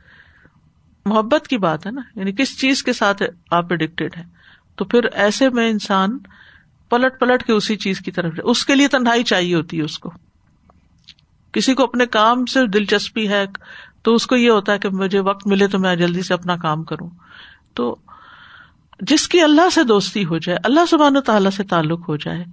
محبت 1.07 1.49
کی 1.49 1.59
بات 1.59 1.87
ہے 1.87 1.91
نا 1.91 2.01
یعنی 2.17 2.33
کس 2.33 2.61
چیز 2.61 2.83
کے 2.83 2.93
ساتھ 2.93 3.23
آپ 3.51 3.73
اڈکٹیڈ 3.73 4.17
ہے 4.17 4.25
تو 4.77 4.85
پھر 4.85 5.05
ایسے 5.05 5.51
میں 5.51 5.71
انسان 5.71 6.19
پلٹ 6.89 7.21
پلٹ 7.21 7.43
کے 7.43 7.53
اسی 7.53 7.77
چیز 7.77 7.99
کی 8.01 8.11
طرف 8.11 8.33
اس 8.45 8.67
کے 8.67 8.75
لیے 8.75 8.89
تنہائی 8.89 9.25
چاہیے 9.25 9.55
ہوتی 9.55 9.79
ہے 9.79 9.83
اس 9.83 9.99
کو۔ 9.99 10.13
کسی 11.53 11.75
کو 11.75 11.83
اپنے 11.83 12.07
کام 12.07 12.47
سے 12.47 12.67
دلچسپی 12.67 13.29
ہے، 13.29 13.45
تو 14.03 14.15
اس 14.15 14.27
کو 14.27 14.37
یہ 14.37 14.51
ہوتا 14.51 14.73
ہے 14.73 14.79
کہ 14.79 14.89
مجھے 14.89 15.21
وقت 15.21 15.47
ملے 15.47 15.69
تو 15.69 15.79
میں 15.79 15.97
جلدی 15.97 16.23
سے 16.23 16.35
اپنا 16.35 16.57
کام 16.57 16.85
کروں۔ 16.85 17.11
تو 17.75 17.97
جس 19.01 19.29
کی 19.29 19.41
اللہ 19.41 19.71
سے 19.71 19.85
دوستی 19.85 20.25
ہو 20.25 20.39
جائے، 20.39 20.59
اللہ 20.65 20.87
سبحان 20.91 21.17
و 21.17 21.21
تعالیٰ 21.21 21.51
سے 21.51 21.63
تعلق 21.63 22.09
ہو 22.09 22.17
جائے، 22.17 22.45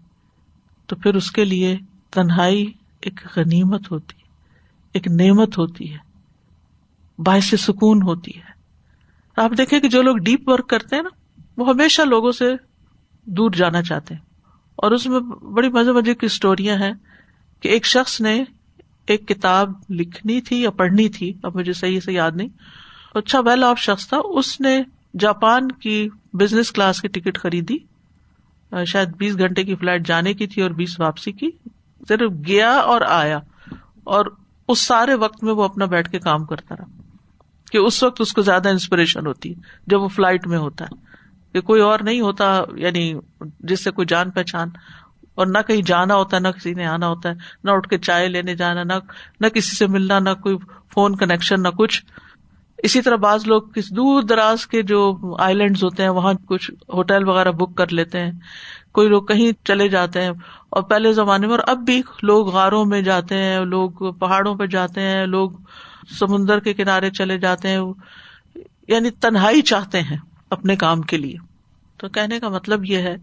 تو 0.85 0.95
پھر 0.95 1.15
اس 1.15 1.31
کے 1.31 1.45
لیے 1.45 1.77
تنہائی 2.11 2.71
ایک 3.01 3.21
غنیمت 3.35 3.91
ہوتی 3.91 4.15
ہے، 4.17 4.27
ایک 4.93 5.07
نعمت 5.07 5.57
ہوتی 5.57 5.93
ہے۔ 5.93 6.12
باعث 7.25 7.53
سکون 7.61 8.01
ہوتی 8.01 8.31
ہے۔ 8.35 8.53
آپ 9.37 9.51
دیکھیں 9.57 9.79
کہ 9.79 9.89
جو 9.89 10.01
لوگ 10.01 10.17
ڈیپ 10.17 10.49
ورک 10.49 10.69
کرتے 10.69 10.95
ہیں 10.95 11.03
نا، 11.03 11.41
وہ 11.57 11.69
ہمیشہ 11.69 12.01
لوگوں 12.01 12.31
سے 12.31 12.53
دور 13.25 13.51
جانا 13.51 13.81
چاہتے 13.81 14.13
ہیں۔ 14.13 14.21
اور 14.75 14.91
اس 14.91 15.07
میں 15.07 15.19
بڑی 15.43 15.69
مزے 15.69 15.91
مزے 15.91 16.15
کی 16.15 16.25
اسٹوریاں 16.25 16.77
ہیں 16.77 16.93
کہ 17.59 17.67
ایک 17.67 17.85
شخص 17.85 18.21
نے 18.21 18.43
ایک 19.07 19.27
کتاب 19.27 19.71
لکھنی 19.89 20.41
تھی 20.41 20.61
یا 20.61 20.71
پڑھنی 20.71 21.09
تھی، 21.09 21.33
اب 21.43 21.55
مجھے 21.55 21.73
صحیح 21.73 21.99
سے 21.99 22.13
یاد 22.13 22.31
نہیں۔ 22.35 22.47
اچھا 23.15 23.39
ویل 23.39 23.63
آف 23.63 23.79
شخص 23.79 24.07
تھا۔ 24.07 24.17
اس 24.25 24.61
نے 24.61 24.83
جاپان 25.19 25.71
کی 25.71 26.09
بزنس 26.33 26.71
کلاس 26.71 27.01
کی 27.01 27.07
ٹکٹ 27.07 27.39
خریدی۔ 27.39 27.77
شاید 28.87 29.09
بیس 29.17 29.37
گھنٹے 29.37 29.63
کی 29.63 29.75
فلائٹ 29.75 30.07
جانے 30.07 30.33
کی 30.33 30.47
تھی 30.47 30.61
اور 30.61 30.71
بیس 30.71 30.99
واپسی 30.99 31.31
کی۔ 31.31 31.49
صرف 32.07 32.31
گیا 32.47 32.71
اور 32.71 33.01
آیا۔ 33.01 33.39
اور 34.03 34.25
اس 34.67 34.79
سارے 34.79 35.13
وقت 35.13 35.43
میں 35.43 35.53
وہ 35.53 35.63
اپنا 35.63 35.85
بیٹھ 35.85 36.11
کے 36.11 36.19
کام 36.19 36.45
کرتا 36.45 36.75
رہا۔ 36.75 37.02
کہ 37.73 37.77
اس 37.77 38.03
وقت 38.03 38.21
اس 38.21 38.33
کو 38.33 38.41
زیادہ 38.41 38.69
انسپریشن 38.69 39.27
ہوتی 39.27 39.49
ہے، 39.49 39.61
جب 39.87 40.01
وہ 40.01 40.07
فلائٹ 40.07 40.47
میں 40.47 40.57
ہوتا 40.57 40.85
ہے۔ 40.85 41.01
کہ 41.53 41.61
کوئی 41.61 41.81
اور 41.81 41.99
نہیں 41.99 42.21
ہوتا 42.21 42.63
یعنی 42.75 43.13
جس 43.59 43.83
سے 43.83 43.91
کوئی 43.91 44.05
جان 44.05 44.31
پہچان، 44.31 44.69
اور 45.35 45.47
نہ 45.47 45.57
کہیں 45.67 45.81
جانا 45.81 46.15
ہوتا 46.15 46.37
ہے 46.37 46.41
نہ 46.41 46.47
کسی 46.47 46.73
نے 46.73 46.85
آنا 46.85 47.07
ہوتا 47.07 47.29
ہے، 47.29 47.33
نہ 47.63 47.71
اٹھ 47.71 47.89
کے 47.89 47.97
چائے 47.97 48.27
لینے 48.27 48.55
جانا، 48.55 48.83
نہ 48.83 48.93
نہ 49.39 49.47
کسی 49.47 49.75
سے 49.75 49.87
ملنا، 49.87 50.19
نہ 50.19 50.29
کوئی 50.43 50.57
فون 50.93 51.15
کنیکشن 51.15 51.61
نہ 51.63 51.67
کچھ۔ 51.67 52.03
اسی 52.77 53.01
طرح 53.01 53.15
بعض 53.15 53.47
لوگ 53.47 53.61
کس 53.61 53.89
دور 53.89 54.23
دراز 54.23 54.67
کے 54.67 54.81
جو 54.81 55.17
آئی 55.39 55.55
لینڈ 55.55 55.77
ہوتے 55.83 56.03
ہیں، 56.03 56.09
وہاں 56.09 56.33
کچھ 56.33 56.71
ہوٹل 56.93 57.27
وغیرہ 57.27 57.51
بک 57.51 57.77
کر 57.77 57.93
لیتے 57.93 58.19
ہیں۔ 58.19 58.31
کوئی 58.91 59.07
لوگ 59.07 59.23
کہیں 59.23 59.51
چلے 59.63 59.87
جاتے 59.87 60.21
ہیں، 60.21 60.31
اور 60.69 60.83
پہلے 60.83 61.13
زمانے 61.13 61.47
میں، 61.47 61.55
اور 61.55 61.63
اب 61.67 61.77
بھی 61.77 62.01
لوگ 62.21 62.47
غاروں 62.47 62.85
میں 62.85 63.01
جاتے 63.01 63.37
ہیں، 63.37 63.59
لوگ 63.65 64.11
پہاڑوں 64.13 64.55
پہ 64.55 64.65
جاتے 64.65 65.01
ہیں، 65.01 65.25
لوگ 65.25 65.51
سمندر 66.09 66.59
کے 66.59 66.73
کنارے 66.73 67.09
چلے 67.09 67.37
جاتے 67.37 67.67
ہیں 67.67 67.81
یعنی 68.87 69.09
تنہائی 69.09 69.61
چاہتے 69.61 70.01
ہیں 70.01 70.17
اپنے 70.49 70.75
کام 70.75 71.01
کے 71.01 71.17
لیے۔ 71.17 71.35
تو 71.97 72.09
کہنے 72.09 72.39
کا 72.39 72.49
مطلب 72.49 72.85
یہ 72.85 72.97
ہے 72.97 73.15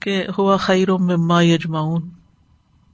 کہ 0.00 0.24
ہوا 0.38 0.56
خیر 0.56 0.92
مما 0.92 1.42
یجماؤن 1.42 2.08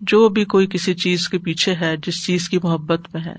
جو 0.00 0.28
بھی 0.28 0.44
کوئی 0.44 0.66
کسی 0.66 0.94
چیز 0.94 1.28
کے 1.28 1.38
پیچھے 1.38 1.74
ہے، 1.74 1.96
جس 2.06 2.26
چیز 2.26 2.48
کی 2.48 2.58
محبت 2.62 3.14
میں 3.14 3.24
ہے، 3.24 3.36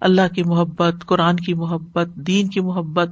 اللہ 0.00 0.34
کی 0.34 0.42
محبت، 0.42 0.94
قرآن 1.06 1.36
کی 1.36 1.54
محبت، 1.54 2.08
دین 2.14 2.48
کی 2.48 2.60
محبت، 2.60 3.08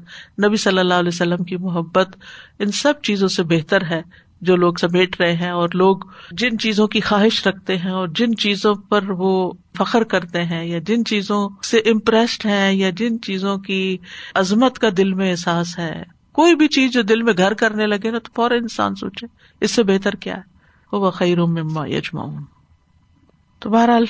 نبی 0.47 0.57
صلی 0.57 0.79
اللہ 0.79 0.95
علیہ 0.95 1.09
وسلم 1.09 1.45
کی 1.45 1.57
محبت، 1.57 2.17
ان 2.59 2.71
سب 2.71 2.95
چیزوں 3.03 3.29
سے 3.29 3.43
بہتر 3.43 3.85
ہے۔ 3.85 4.03
جو 4.41 4.57
لوگ 4.57 4.75
سمیٹ 4.75 5.21
رہے 5.21 5.33
ہیں 5.33 5.51
اور 5.51 5.69
لوگ 5.75 5.97
جن 6.31 6.59
چیزوں 6.59 6.89
کی 6.89 7.01
خواہش 7.01 7.47
رکھتے 7.47 7.77
ہیں 7.77 7.91
اور 7.91 8.09
جن 8.09 8.37
چیزوں 8.37 8.75
پر 8.75 9.11
وہ 9.11 9.53
فخر 9.79 10.05
کرتے 10.05 10.45
ہیں 10.45 10.65
یا 10.65 10.79
جن 10.79 11.05
چیزوں 11.05 11.49
سے 11.65 11.79
امپریسڈ 11.79 12.47
ہیں 12.47 12.73
یا 12.73 12.91
جن 12.91 13.21
چیزوں 13.21 13.59
کی 13.59 13.99
عظمت 14.35 14.79
کا 14.79 14.89
دل 14.97 15.15
میں 15.15 15.31
احساس 15.31 15.79
ہے۔ 15.79 16.03
کوئی 16.33 16.55
بھی 16.55 16.69
چیز 16.69 16.93
جو 16.93 17.03
دل 17.03 17.23
میں 17.23 17.33
گھر 17.37 17.55
کرنے 17.55 17.87
لگے 17.87 18.11
نا 18.11 18.19
تو 18.19 18.31
فوراً 18.37 18.59
انسان 18.61 18.95
سوچے، 18.95 19.27
اس 19.61 19.71
سے 19.71 19.83
بہتر 19.83 20.13
کیا 20.13 20.37
ہے؟ 20.37 20.43
وہ 20.93 21.11
خیر 21.11 21.41
مما 21.41 21.87
یجماؤن 21.87 22.43
تو 23.59 23.71
بہرحال، 23.71 24.05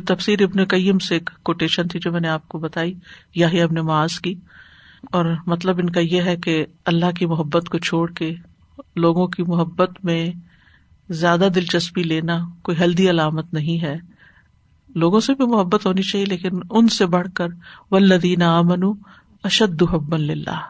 تفسیر 0.00 0.42
ابن 0.42 0.64
قیم 0.64 0.98
سے 0.98 1.14
ایک 1.14 1.30
کوٹیشن 1.42 1.88
تھی 1.88 2.00
جو 2.02 2.12
میں 2.12 2.20
نے 2.20 2.28
آپ 2.28 2.48
کو 2.48 2.58
بتائی 2.58 2.94
یا 3.34 3.48
ابن 3.48 3.74
معاذ 3.74 4.20
کی۔ 4.20 4.34
اور 5.10 5.24
مطلب 5.46 5.78
ان 5.78 5.90
کا 5.90 6.00
یہ 6.00 6.22
ہے 6.22 6.36
کہ 6.36 6.66
اللہ 6.84 7.10
کی 7.18 7.26
محبت 7.26 7.68
کو 7.68 7.78
چھوڑ 7.78 8.10
کے 8.10 8.34
لوگوں 8.96 9.26
کی 9.26 9.42
محبت 9.42 10.04
میں 10.04 10.30
زیادہ 11.10 11.48
دلچسپی 11.54 12.02
لینا 12.02 12.38
کوئی 12.62 12.78
ہیلدی 12.78 13.10
علامت 13.10 13.54
نہیں 13.54 13.82
ہے۔ 13.82 13.96
لوگوں 14.94 15.20
سے 15.20 15.34
بھی 15.34 15.46
محبت 15.46 15.86
ہونی 15.86 16.02
چاہیے، 16.02 16.26
لیکن 16.26 16.50
ان 16.70 16.88
سے 16.88 17.06
بڑھ 17.06 17.28
کر 17.34 17.46
ولدین 17.90 18.42
امن 18.42 18.82
اشد 19.44 19.82
حب 19.82 20.14
اللہ 20.14 20.60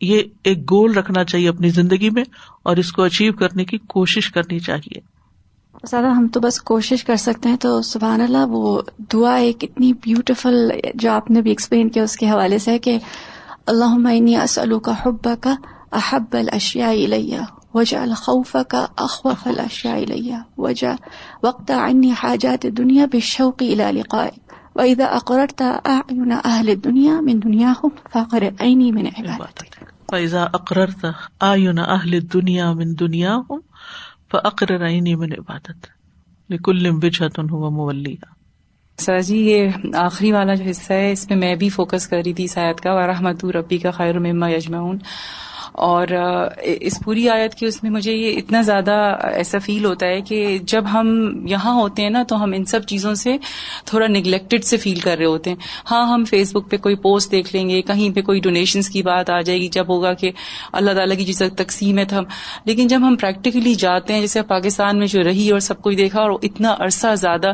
یہ 0.00 0.22
ایک 0.44 0.70
گول 0.70 0.94
رکھنا 0.94 1.24
چاہیے 1.24 1.48
اپنی 1.48 1.68
زندگی 1.68 2.10
میں 2.10 2.24
اور 2.62 2.76
اس 2.76 2.92
کو 2.92 3.02
اچیو 3.02 3.32
کرنے 3.32 3.64
کی 3.64 3.78
کوشش 3.78 4.30
کرنی 4.30 4.58
چاہیے۔ 4.58 5.00
زیادہ 5.90 6.06
ہم 6.06 6.28
تو 6.28 6.40
بس 6.40 6.60
کوشش 6.60 7.04
کر 7.04 7.16
سکتے 7.16 7.48
ہیں 7.48 7.56
تو 7.56 7.82
سبحان 7.82 8.20
اللہ، 8.20 8.46
وہ 8.48 8.82
دعا 9.12 9.34
ایک 9.34 9.56
اتنی 9.62 9.92
بیوٹیفل 9.92 10.70
جو 10.94 11.12
آپ 11.12 11.30
نے 11.30 11.42
بھی 11.42 11.50
ایکسپلین 11.50 11.88
کیا 11.88 12.02
اس 12.02 12.16
کے 12.16 12.30
حوالے 12.30 12.58
سے 12.58 12.78
کہ 12.78 12.98
اللہ 13.66 14.38
اسلو 14.42 14.78
کا 14.80 14.92
حب 15.06 15.28
کا 15.40 15.54
احب 16.00 16.36
الاشیاء 16.38 16.92
الیہ 16.92 17.40
وجعل 17.74 18.12
خوفك 18.14 18.74
اخوف 19.04 19.46
الاشیاء 19.46 19.96
الیہ 19.96 20.40
وجع 20.58 20.92
وقت 21.42 21.70
عني 21.70 22.12
حاجات 22.22 22.64
الدنيا 22.64 23.06
بالشوق 23.06 23.62
الى 23.62 23.92
لقائك. 24.00 24.44
واذا 24.76 25.08
اقررت 25.16 25.62
اعین 25.62 26.32
اهل 26.32 26.70
الدنيا 26.70 27.20
من 27.20 27.40
دنياهم 27.40 27.90
فاقر 28.12 28.46
عيني 28.60 28.92
من 28.92 29.06
عبادتك. 29.06 29.92
فاذا 30.12 30.42
اقررت 30.42 31.04
اعین 31.42 31.78
اهل 31.78 32.14
الدنيا 32.14 32.72
من 32.72 32.94
دنياهم 32.94 33.62
فاقر 34.30 34.82
عيني 34.82 35.16
من 35.16 35.32
عبادت 35.32 35.90
لكل 36.50 36.88
وجهة 36.88 37.46
هو 37.50 37.70
موليها. 37.70 38.34
سر 38.98 39.20
جی 39.20 39.36
یہ 39.36 39.96
آخری 39.98 40.32
والا 40.32 40.54
جو 40.54 40.64
حصہ 40.64 40.92
ہے 40.92 41.12
اس 41.12 41.28
میں 41.30 41.36
میں 41.36 41.54
بھی 41.60 41.68
فوکس 41.68 42.06
کر 42.08 42.16
رہی 42.16 42.32
تھی 42.32 42.46
سایت 42.46 42.80
کا 42.80 42.92
و 42.94 43.06
رحمت 43.06 43.44
ربی 43.54 43.78
کا 43.78 43.90
خیر 43.90 44.18
مما 44.18 44.48
یجمعون 44.48 44.98
اور 45.74 46.06
اس 46.62 46.98
پوری 47.04 47.28
آیت 47.28 47.54
کی 47.54 47.66
اس 47.66 47.82
میں 47.82 47.90
مجھے 47.90 48.12
یہ 48.12 48.38
اتنا 48.38 48.60
زیادہ 48.62 49.16
ایسا 49.32 49.58
فیل 49.58 49.84
ہوتا 49.84 50.06
ہے 50.06 50.20
کہ 50.20 50.58
جب 50.58 50.84
ہم 50.92 51.06
یہاں 51.46 51.74
ہوتے 51.74 52.02
ہیں 52.02 52.10
نا 52.10 52.22
تو 52.22 52.42
ہم 52.42 52.52
ان 52.52 52.64
سب 52.64 52.82
چیزوں 52.82 53.14
سے 53.14 53.36
تھوڑا 53.84 54.06
نگلیکٹڈ 54.06 54.64
سے 54.64 54.76
فیل 54.76 55.00
کر 55.00 55.16
رہے 55.18 55.24
ہوتے 55.24 55.50
ہیں۔ 55.50 55.56
ہاں 55.90 56.06
ہم 56.12 56.24
فیس 56.24 56.54
بک 56.56 56.70
پہ 56.70 56.76
کوئی 56.76 56.94
پوسٹ 56.94 57.30
دیکھ 57.32 57.56
لیں 57.56 57.68
گے، 57.68 57.82
کہیں 57.82 58.14
پہ 58.14 58.20
کوئی 58.20 58.40
ڈونیشنس 58.40 58.88
کی 58.88 59.02
بات 59.02 59.30
آ 59.30 59.40
جائے 59.40 59.60
گی، 59.60 59.68
جب 59.68 59.88
ہوگا 59.88 60.12
کہ 60.12 60.30
اللہ 60.72 60.90
تعالیٰ 60.90 61.16
کی 61.16 61.24
جس 61.24 61.42
تقسیم 61.56 61.98
ہے 61.98 62.04
ہم، 62.12 62.24
لیکن 62.64 62.86
جب 62.86 63.00
ہم 63.02 63.16
پریکٹیکلی 63.16 63.74
جاتے 63.74 64.12
ہیں، 64.12 64.20
جیسے 64.20 64.42
پاکستان 64.42 64.98
میں 64.98 65.06
جو 65.06 65.22
رہی 65.22 65.50
اور 65.50 65.60
سب 65.60 65.82
کچھ 65.82 65.96
دیکھا 65.96 66.20
اور 66.20 66.30
اتنا 66.42 66.74
عرصہ 66.78 67.14
زیادہ، 67.14 67.52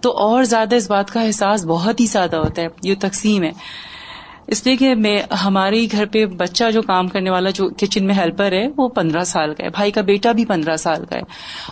تو 0.00 0.12
اور 0.12 0.44
زیادہ 0.44 0.74
اس 0.74 0.90
بات 0.90 1.10
کا 1.10 1.20
احساس 1.20 1.64
بہت 1.64 2.00
ہی 2.00 2.06
زیادہ 2.06 2.36
ہوتا 2.36 2.62
ہے، 2.62 2.66
یہ 2.82 2.94
تقسیم 3.00 3.42
ہے۔ 3.42 3.52
اس 4.46 4.66
لیے 4.66 4.76
کہ 4.76 4.94
میں 4.94 5.22
ہمارے 5.44 5.86
گھر 5.92 6.04
پہ 6.06 6.26
بچہ 6.26 6.70
جو 6.70 6.82
کام 6.82 7.08
کرنے 7.08 7.30
والا 7.30 7.50
جو 7.50 7.68
کچن 7.68 8.06
میں 8.06 8.14
ہیلپر 8.14 8.52
ہے، 8.52 8.66
وہ 8.76 8.88
پندرہ 8.88 9.24
سال 9.24 9.54
کا 9.54 9.64
ہے۔ 9.64 9.70
بھائی 9.70 9.90
کا 9.90 10.00
بیٹا 10.00 10.32
بھی 10.32 10.44
پندرہ 10.44 10.76
سال 10.76 11.04
کا 11.04 11.16
ہے۔ 11.16 11.20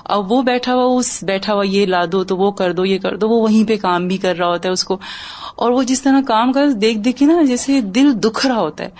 اب 0.04 0.32
وہ 0.32 0.42
بیٹھا 0.42 0.74
ہوا 0.74 0.98
اس 0.98 1.24
بیٹھا 1.24 1.54
ہوا 1.54 1.66
یہ 1.66 1.86
لا 1.86 2.00
دو 2.12 2.24
تو 2.24 2.36
وہ 2.36 2.50
کر 2.50 2.72
دو، 2.72 2.84
یہ 2.84 2.98
کر 2.98 3.16
دو، 3.16 3.28
وہ 3.28 3.42
وہیں 3.42 3.68
پہ 3.68 3.76
کام 3.76 4.08
بھی 4.08 4.16
کر 4.16 4.36
رہا 4.38 4.46
ہوتا 4.46 4.68
ہے 4.68 4.72
اس 4.72 4.84
کو۔ 4.84 4.98
اور 5.56 5.70
وہ 5.70 5.82
جس 5.82 6.02
طرح 6.02 6.20
کام 6.26 6.52
کر 6.52 6.72
دیکھ 6.72 6.98
دیکھ 6.98 7.16
کے 7.16 7.24
نا 7.24 7.42
جیسے 7.42 7.80
دل 7.80 8.22
دکھ 8.24 8.46
رہا 8.46 8.60
ہوتا 8.60 8.84
ہے۔ 8.84 8.90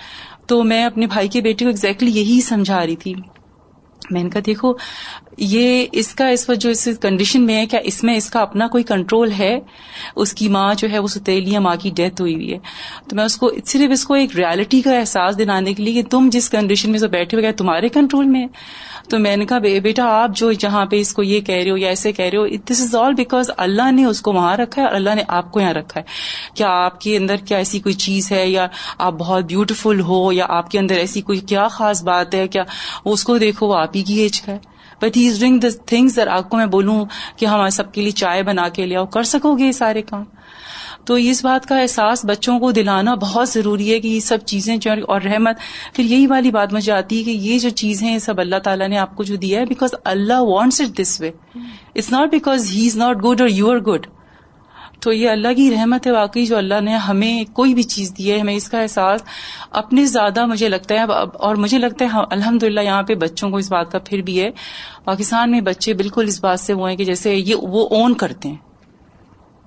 تو 0.47 0.63
میں 0.63 0.83
اپنے 0.83 1.07
بھائی 1.07 1.27
کے 1.27 1.41
بیٹے 1.41 1.65
کو 1.65 1.69
ایگزیکٹلی 1.69 2.11
یہی 2.11 2.41
سمجھا 2.41 2.85
رہی 2.85 2.95
تھی۔ 2.95 3.13
میں 4.11 4.23
نے 4.23 4.29
کہا، 4.29 4.41
دیکھو، 4.45 4.73
یہ 5.37 5.85
اس 5.91 6.15
کا 6.15 6.27
اس 6.27 6.49
وقت 6.49 6.61
جو 6.61 6.69
اس 6.69 6.87
کنڈیشن 7.01 7.41
میں 7.41 7.55
ہے 7.55 7.65
کیا 7.65 7.79
اس 7.83 8.03
میں 8.03 8.15
اس 8.15 8.29
کا 8.29 8.39
اپنا 8.39 8.67
کوئی 8.67 8.83
کنٹرول 8.83 9.31
ہے۔ 9.31 9.59
اس 10.15 10.33
کی 10.33 10.49
ماں 10.49 10.73
جو 10.73 10.89
ہے 10.91 10.99
وہ 10.99 11.07
ستیلیاں 11.07 11.61
ماں 11.61 11.75
کی 11.75 11.91
ڈیتھ 11.95 12.21
ہوئی 12.21 12.35
ہوئی 12.35 12.53
ہے۔ 12.53 12.59
تو 13.09 13.15
میں 13.15 13.23
اس 13.23 13.37
کو 13.37 13.51
صرف 13.65 13.91
اس 13.91 14.05
کو 14.05 14.13
ایک 14.13 14.35
ریالٹی 14.35 14.81
کا 14.81 14.99
احساس 14.99 15.37
دلانے 15.37 15.73
کے 15.73 15.83
لیے 15.83 15.93
کہ 15.93 16.09
تم 16.09 16.29
جس 16.31 16.49
کنڈیشن 16.49 16.91
میں 16.91 16.99
بیٹھے 16.99 17.37
ہوئے 17.37 17.51
تمہارے 17.51 17.89
کنٹرول 17.89 18.25
میں 18.25 18.41
ہے؟ 18.41 18.47
تو 19.09 19.19
میں 19.19 19.35
نے 19.37 19.45
کہا 19.45 19.57
بیٹا، 19.59 20.05
آپ 20.21 20.35
جو 20.35 20.51
جہاں 20.51 20.85
پہ 20.85 20.99
اس 20.99 21.13
کو 21.13 21.23
یہ 21.23 21.41
کہہ 21.41 21.55
رہے 21.55 21.71
ہو 21.71 21.77
یا 21.77 21.89
ایسے 21.89 22.11
کہہ 22.11 22.25
رہے 22.25 22.37
ہو 22.37 22.47
دس 22.65 22.81
از 22.81 22.95
آل 22.95 23.13
بیکاز 23.13 23.51
اللہ 23.57 23.91
نے 23.91 24.05
اس 24.05 24.21
کو 24.21 24.33
وہاں 24.33 24.55
رکھا 24.57 24.81
ہے 24.81 24.87
اور 24.87 24.95
اللہ 24.95 25.15
نے 25.15 25.23
آپ 25.27 25.51
کو 25.51 25.59
یہاں 25.59 25.73
رکھا 25.73 25.99
ہے. 25.99 26.05
کیا 26.55 26.69
آپ 26.85 27.01
کے 27.01 27.17
اندر 27.17 27.35
کیا 27.35 27.57
ایسی 27.57 27.79
کوئی 27.79 27.95
چیز 27.95 28.31
ہے 28.31 28.47
یا 28.49 28.67
آپ 28.97 29.13
بہت 29.13 29.43
بیوٹیفل 29.43 29.99
ہو 29.99 30.31
یا 30.33 30.45
آپ 30.49 30.71
کے 30.71 30.79
اندر 30.79 30.95
ایسی 30.95 31.21
کوئی 31.21 31.39
کیا 31.39 31.67
خاص 31.67 32.03
بات 32.03 32.35
ہے 32.35 32.47
کیا؟ 32.47 32.63
اس 33.05 33.23
کو 33.23 33.37
دیکھو، 33.37 33.67
وہ 33.67 33.75
آپ 33.75 33.95
ہی 33.95 34.03
کی 34.03 34.13
ایج 34.13 34.41
کا 34.41 34.51
ہے 34.51 34.57
but 35.01 35.17
he 35.17 35.27
is 35.27 35.39
doing 35.39 35.59
the 35.59 35.67
things 35.85 36.19
آپ 36.19 36.49
کو 36.49 36.57
میں 36.57 36.65
بولوں 36.65 37.05
کہ 37.37 37.45
ہم 37.45 37.69
سب 37.69 37.93
کے 37.93 38.01
لیے 38.01 38.11
چائے 38.11 38.43
بنا 38.43 38.67
کے 38.69 38.85
لے 38.85 38.95
آؤ، 38.95 39.05
کر 39.05 39.23
سکو 39.23 39.57
گے 39.57 39.65
یہ 39.65 39.71
سارے 39.71 40.01
کام؟ 40.01 40.23
تو 41.05 41.13
اس 41.13 41.43
بات 41.45 41.65
کا 41.65 41.79
احساس 41.79 42.25
بچوں 42.25 42.59
کو 42.59 42.71
دلانا 42.71 43.13
بہت 43.15 43.49
ضروری 43.49 43.93
ہے 43.93 43.99
کہ 43.99 44.07
یہ 44.07 44.19
سب 44.19 44.37
چیزیں 44.45 44.75
جو 44.77 44.91
اور 45.07 45.21
رحمت، 45.21 45.57
پھر 45.93 46.03
یہی 46.03 46.27
والی 46.27 46.51
بات 46.51 46.73
مجھے 46.73 46.91
آتی 46.91 47.19
ہے 47.19 47.23
کہ 47.23 47.29
یہ 47.29 47.59
جو 47.59 47.69
چیزیں 47.69 48.07
ہیں، 48.07 48.19
سب 48.19 48.39
اللہ 48.39 48.59
تعالیٰ 48.63 48.87
نے 48.87 48.97
آپ 48.97 49.15
کو 49.15 49.23
جو 49.23 49.35
دیا 49.35 49.59
ہے 49.59 49.65
because 49.65 49.95
Allah 50.03 50.41
wants 50.41 50.81
it 50.81 50.97
this 51.01 51.21
way 51.21 51.31
it's 51.95 52.11
not 52.11 52.31
because 52.31 52.71
he 52.71 52.87
is 52.87 52.97
not 52.97 53.23
good 53.23 53.41
اور 53.41 53.49
یو 53.49 53.71
آر 53.71 53.77
گڈ 53.77 54.07
تو 54.99 55.11
یہ 55.13 55.29
اللہ 55.29 55.53
کی 55.55 55.69
رحمت 55.71 56.07
ہے 56.07 56.11
واقعی 56.11 56.45
جو 56.45 56.57
اللہ 56.57 56.81
نے 56.81 56.95
ہمیں 56.97 57.43
کوئی 57.53 57.73
بھی 57.73 57.83
چیز 57.83 58.13
دی 58.17 58.31
ہے، 58.31 58.39
ہمیں 58.39 58.55
اس 58.55 58.69
کا 58.69 58.81
احساس 58.81 59.23
اپنے 59.71 60.05
زیادہ 60.05 60.45
مجھے 60.45 60.69
لگتا 60.69 60.95
ہے 60.95 61.03
اور 61.33 61.55
مجھے 61.55 61.77
لگتا 61.77 62.05
ہے 62.05 62.09
ہاں، 62.09 62.25
الحمد 62.29 62.63
للہ 62.63 62.81
یہاں 62.81 63.03
پہ 63.03 63.15
بچوں 63.15 63.49
کو 63.49 63.57
اس 63.57 63.71
بات 63.71 63.91
کا 63.91 63.99
پھر 63.99 64.21
بھی 64.21 64.41
ہے۔ 64.41 64.49
پاکستان 65.03 65.51
میں 65.51 65.61
بچے 65.61 65.93
بالکل 65.93 66.27
اس 66.27 66.39
بات 66.43 66.59
سے 66.59 66.73
وہ 66.73 66.89
ہیں 66.89 66.95
کہ 66.97 67.05
جیسے 67.05 67.35
یہ 67.35 67.55
وہ 67.55 67.87
اون 67.91 68.13
کرتے 68.13 68.49
ہیں۔ 68.49 68.55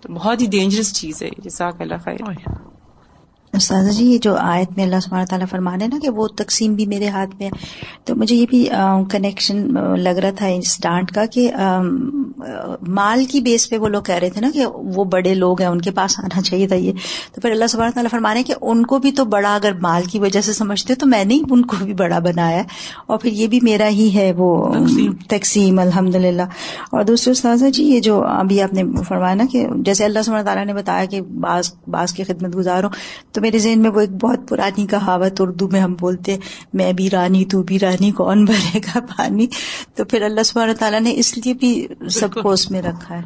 بہت 0.08 0.40
ہی 0.40 0.46
ڈینجرس 0.46 0.92
چیز 0.94 1.22
ہے 1.22 1.28
جزاک 1.38 1.80
اللہ 1.80 1.94
خیر۔ 2.04 2.20
استاذہ 3.52 3.90
جی 3.90 4.04
یہ 4.04 4.18
جو 4.18 4.36
آیت 4.36 4.76
میں 4.76 4.84
اللہ 4.84 5.00
سبحانہ 5.02 5.24
تعالیٰ 5.24 5.46
فرمانے 5.50 5.86
نا 5.86 5.98
کہ 6.02 6.10
وہ 6.10 6.28
تقسیم 6.28 6.74
بھی 6.74 6.86
میرے 6.86 7.08
ہاتھ 7.08 7.36
میں 7.38 7.46
ہے 7.46 7.50
تو 8.04 8.16
مجھے 8.16 8.36
یہ 8.36 8.46
بھی 8.50 8.68
کنیکشن 9.10 9.74
لگ 9.96 10.08
رہا 10.08 10.30
تھا 10.30 10.46
اس 10.46 10.82
ڈانٹ 10.82 11.12
کا 11.12 11.24
کہ 11.24 11.50
مال 12.88 13.24
کی 13.24 13.40
بیس 13.40 13.70
پہ 13.70 13.78
وہ 13.78 13.88
لوگ 13.88 14.02
کہہ 14.02 14.14
رہے 14.14 14.30
تھے 14.30 14.40
نا 14.40 14.50
کہ 14.54 14.66
وہ 14.66 15.04
بڑے 15.04 15.34
لوگ 15.34 15.60
ہیں 15.60 15.68
ان 15.68 15.80
کے 15.80 15.90
پاس 15.90 16.18
آنا 16.18 16.42
چاہیے 16.42 16.68
تھا 16.68 16.76
یہ۔ 16.76 16.92
تو 17.34 17.40
پھر 17.40 17.50
اللہ 17.50 17.66
سبحانہ 17.66 17.90
تعالیٰ 17.90 18.10
فرمانے 18.10 18.42
کہ 18.42 18.54
ان 18.62 18.86
کو 18.86 18.98
بھی 18.98 19.12
تو 19.12 19.24
بڑا 19.24 19.54
اگر 19.54 19.72
مال 19.72 20.02
کی 20.02 20.18
وجہ 20.18 20.40
سے 20.40 20.52
سمجھتے 20.52 20.94
تو 20.94 21.06
میں 21.06 21.24
نے 21.24 21.38
ان 21.50 21.64
کو 21.64 21.76
بھی 21.84 21.94
بڑا 21.94 22.18
بنایا 22.18 22.62
اور 23.06 23.18
پھر 23.18 23.32
یہ 23.32 23.46
بھی 23.46 23.58
میرا 23.62 23.88
ہی 23.88 24.14
ہے 24.14 24.32
وہ 24.36 24.74
تقسیم۔ 25.28 25.78
الحمد 25.78 26.14
للہ 26.14 26.42
اور 26.92 27.04
دوسرے 27.04 27.32
استاذہ 27.32 27.66
جی 27.66 27.84
یہ 27.84 28.00
جو 28.00 28.24
ابھی 28.24 28.62
آپ 28.62 28.72
نے 28.72 28.82
فرمایا 29.08 29.34
نا 29.34 29.44
کہ 29.52 29.66
جیسے 29.76 30.04
اللہ 30.04 30.18
سبحانہ 30.24 30.44
تعالیٰ 30.44 30.66
نے 30.66 30.74
بتایا 30.74 31.04
کہ 31.04 31.20
بعض 31.20 31.74
بعض 31.86 32.12
کی 32.12 32.24
خدمت 32.24 32.56
گزارو 32.56 32.88
تو 33.38 33.42
میرے 33.42 33.58
ذہن 33.58 33.82
میں 33.82 33.90
وہ 33.90 34.00
ایک 34.00 34.10
بہت 34.10 34.38
پرانی 34.48 34.86
کہاوت 34.86 35.40
اردو 35.40 35.68
میں 35.68 35.80
ہم 35.80 35.94
بولتے 36.00 36.36
میں 36.72 36.92
بھی 36.92 37.10
رانی، 37.10 37.44
تو 37.44 37.62
بھی 37.62 37.78
رانی، 37.78 38.10
کون 38.10 38.44
بھرے 38.44 38.78
گا 38.78 39.00
پانی؟ 39.00 39.46
تو 39.94 40.04
پھر 40.04 40.22
اللہ 40.22 40.42
سبحانہ 40.42 40.72
تعالیٰ 40.72 41.00
نے 41.00 41.12
اس 41.16 41.38
لیے 41.38 41.54
بھی 41.54 41.88
سب 42.10 42.34
کو 42.42 42.50
اس 42.50 42.70
میں 42.70 42.82
رکھا 42.82 43.16
ہے۔ 43.16 43.22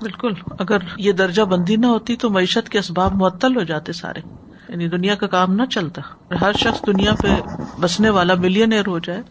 بالکل، 0.00 0.32
اگر 0.58 0.76
یہ 0.98 1.12
درجہ 1.12 1.42
بندی 1.42 1.76
نہ 1.76 1.86
ہوتی 1.86 2.16
تو 2.16 2.30
معیشت 2.30 2.68
کے 2.68 2.78
اسباب 2.78 3.14
معطل 3.14 3.56
ہو 3.56 3.62
جاتے 3.62 3.92
سارے۔ 3.92 4.20
یعنی 4.68 4.88
دنیا 4.88 5.14
کا 5.14 5.26
کام 5.26 5.54
نہ 5.54 5.62
چلتا۔ 5.64 6.02
ہر 6.40 6.52
شخص 6.52 6.86
دنیا 6.86 7.14
پہ 7.14 7.28
بسنے 7.80 8.10
والا 8.10 8.34
ملین 8.34 8.72
ہو 8.72 8.98
جائے، 8.98 9.22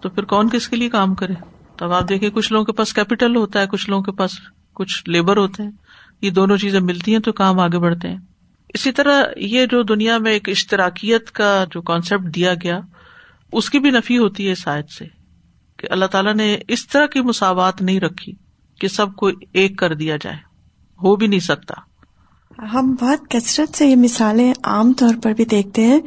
تو 0.00 0.08
پھر 0.08 0.24
کون 0.24 0.48
کس 0.48 0.68
کے 0.68 0.76
لیے 0.76 0.88
کام 0.88 1.14
کرے؟ 1.14 1.34
تو 1.76 1.92
آپ 1.92 2.08
دیکھیں، 2.08 2.30
کچھ 2.30 2.52
لوگوں 2.52 2.64
کے 2.64 2.72
پاس 2.72 2.92
کیپیٹل 2.92 3.36
ہوتا 3.36 3.60
ہے، 3.60 3.66
کچھ 3.66 3.90
لوگوں 3.90 4.02
کے 4.02 4.12
پاس 4.12 4.30
کچھ 4.74 5.08
لیبر 5.08 5.36
ہوتے 5.36 5.62
ہیں۔ 5.62 5.70
یہ 6.22 6.30
دونوں 6.30 6.56
چیزیں 6.56 6.80
ملتی 6.80 7.12
ہیں 7.12 7.20
تو 7.20 7.32
کام 7.32 7.60
آگے 7.60 7.78
بڑھتے 7.78 8.08
ہیں۔ 8.08 8.18
اسی 8.76 8.92
طرح 8.92 9.22
یہ 9.36 9.66
جو 9.66 9.82
دنیا 9.82 10.18
میں 10.18 10.32
ایک 10.32 10.48
اشتراکیت 10.48 11.30
کا 11.30 11.64
جو 11.70 11.82
کانسیپٹ 11.82 12.34
دیا 12.34 12.54
گیا 12.54 12.80
اس 13.52 13.70
کی 13.70 13.78
بھی 13.78 13.90
نفی 13.90 14.18
ہوتی 14.18 14.48
ہے 14.48 14.54
شاید 14.54 14.88
سے 14.88 15.04
کہ 15.76 15.86
اللہ 15.90 16.04
تعالیٰ 16.04 16.34
نے 16.34 16.56
اس 16.68 16.88
طرح 16.88 17.06
کی 17.06 17.20
مساوات 17.20 17.82
نہیں 17.82 18.00
رکھی 18.00 18.32
کہ 18.80 18.88
سب 18.88 19.16
کو 19.16 19.30
ایک 19.52 19.78
کر 19.78 19.94
دیا 19.94 20.16
جائے 20.16 20.36
ہو 21.02 21.16
بھی 21.16 21.26
نہیں 21.26 21.40
سکتا۔ 21.40 21.74
ہم 22.74 22.94
بہت 23.00 23.30
کثرت 23.30 23.76
سے 23.76 23.86
یہ 23.86 23.96
مثالیں 23.96 24.52
عام 24.64 24.92
طور 24.92 25.14
پر 25.22 25.32
بھی 25.32 25.44
دیکھتے 25.44 25.82
ہیں 25.82 26.00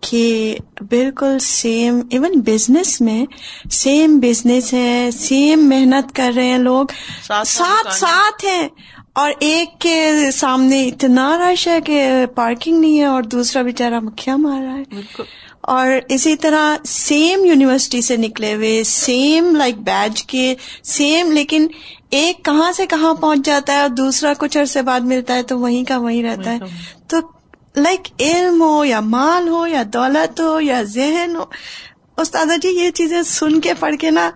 کہ 0.00 0.56
بالکل 0.80 1.38
سیم 1.38 2.00
ایون 2.10 2.40
بزنس 2.40 3.00
میں 3.00 3.26
سیم 3.70 4.20
بزنس 4.20 4.72
ہے 4.74 5.10
سیم 5.12 5.68
محنت 5.68 6.14
کر 6.14 6.32
رہے 6.36 6.46
ہیں 6.46 6.58
لوگ 6.58 6.86
ساتھ 7.22 7.94
ساتھ 7.94 8.44
ہیں۔ 8.44 8.68
اور 9.12 9.30
ایک 9.40 9.80
کے 9.80 10.30
سامنے 10.32 10.88
اتنا 10.88 11.38
رش 11.38 11.68
ہے 11.68 11.80
کہ 11.80 12.26
پارکنگ 12.34 12.80
نہیں 12.80 13.00
ہے 13.00 13.04
اور 13.04 13.22
دوسرا 13.22 13.62
بےچارا 13.62 14.00
مکھیا 14.00 14.36
مار 14.36 14.62
رہا 14.62 14.76
ہے۔ 14.76 14.82
اور 15.60 15.88
اسی 16.08 16.36
طرح 16.36 16.76
سیم 16.84 17.44
یونیورسٹی 17.44 18.00
سے 18.00 18.16
نکلے 18.16 18.54
ہوئے 18.54 18.84
سیم 18.84 19.56
لائک 19.56 19.74
بیچ 19.76 20.24
کے 20.24 20.54
سیم 20.82 21.32
لیکن 21.32 21.66
ایک 22.10 22.44
کہاں 22.44 22.72
سے 22.72 22.86
کہاں 22.86 23.14
پہنچ 23.14 23.46
جاتا 23.46 23.72
ہے 23.72 23.80
اور 23.80 23.88
دوسرا 23.88 24.32
کچھ 24.38 24.58
عرصے 24.58 24.82
بعد 24.82 25.00
ملتا 25.00 25.34
ہے 25.34 25.42
تو 25.42 25.58
وہیں 25.58 25.84
کا 25.84 25.98
وہیں 25.98 26.22
رہتا 26.22 26.52
ہے۔ 26.52 26.58
تو 27.08 27.16
لائک 27.76 28.08
علم 28.20 28.62
ہو 28.62 28.84
یا 28.84 29.00
مال 29.00 29.48
ہو 29.48 29.66
یا 29.66 29.82
دولت 29.92 30.40
ہو 30.40 30.60
یا 30.60 30.82
ذہن 30.82 31.36
ہو 31.36 31.44
استاد 32.16 32.46
جی 32.62 32.68
یہ 32.68 32.90
چیزیں 32.90 33.22
سن 33.22 33.60
کے 33.60 33.74
پڑھ 33.74 33.96
کے 33.96 34.10
نا 34.10 34.30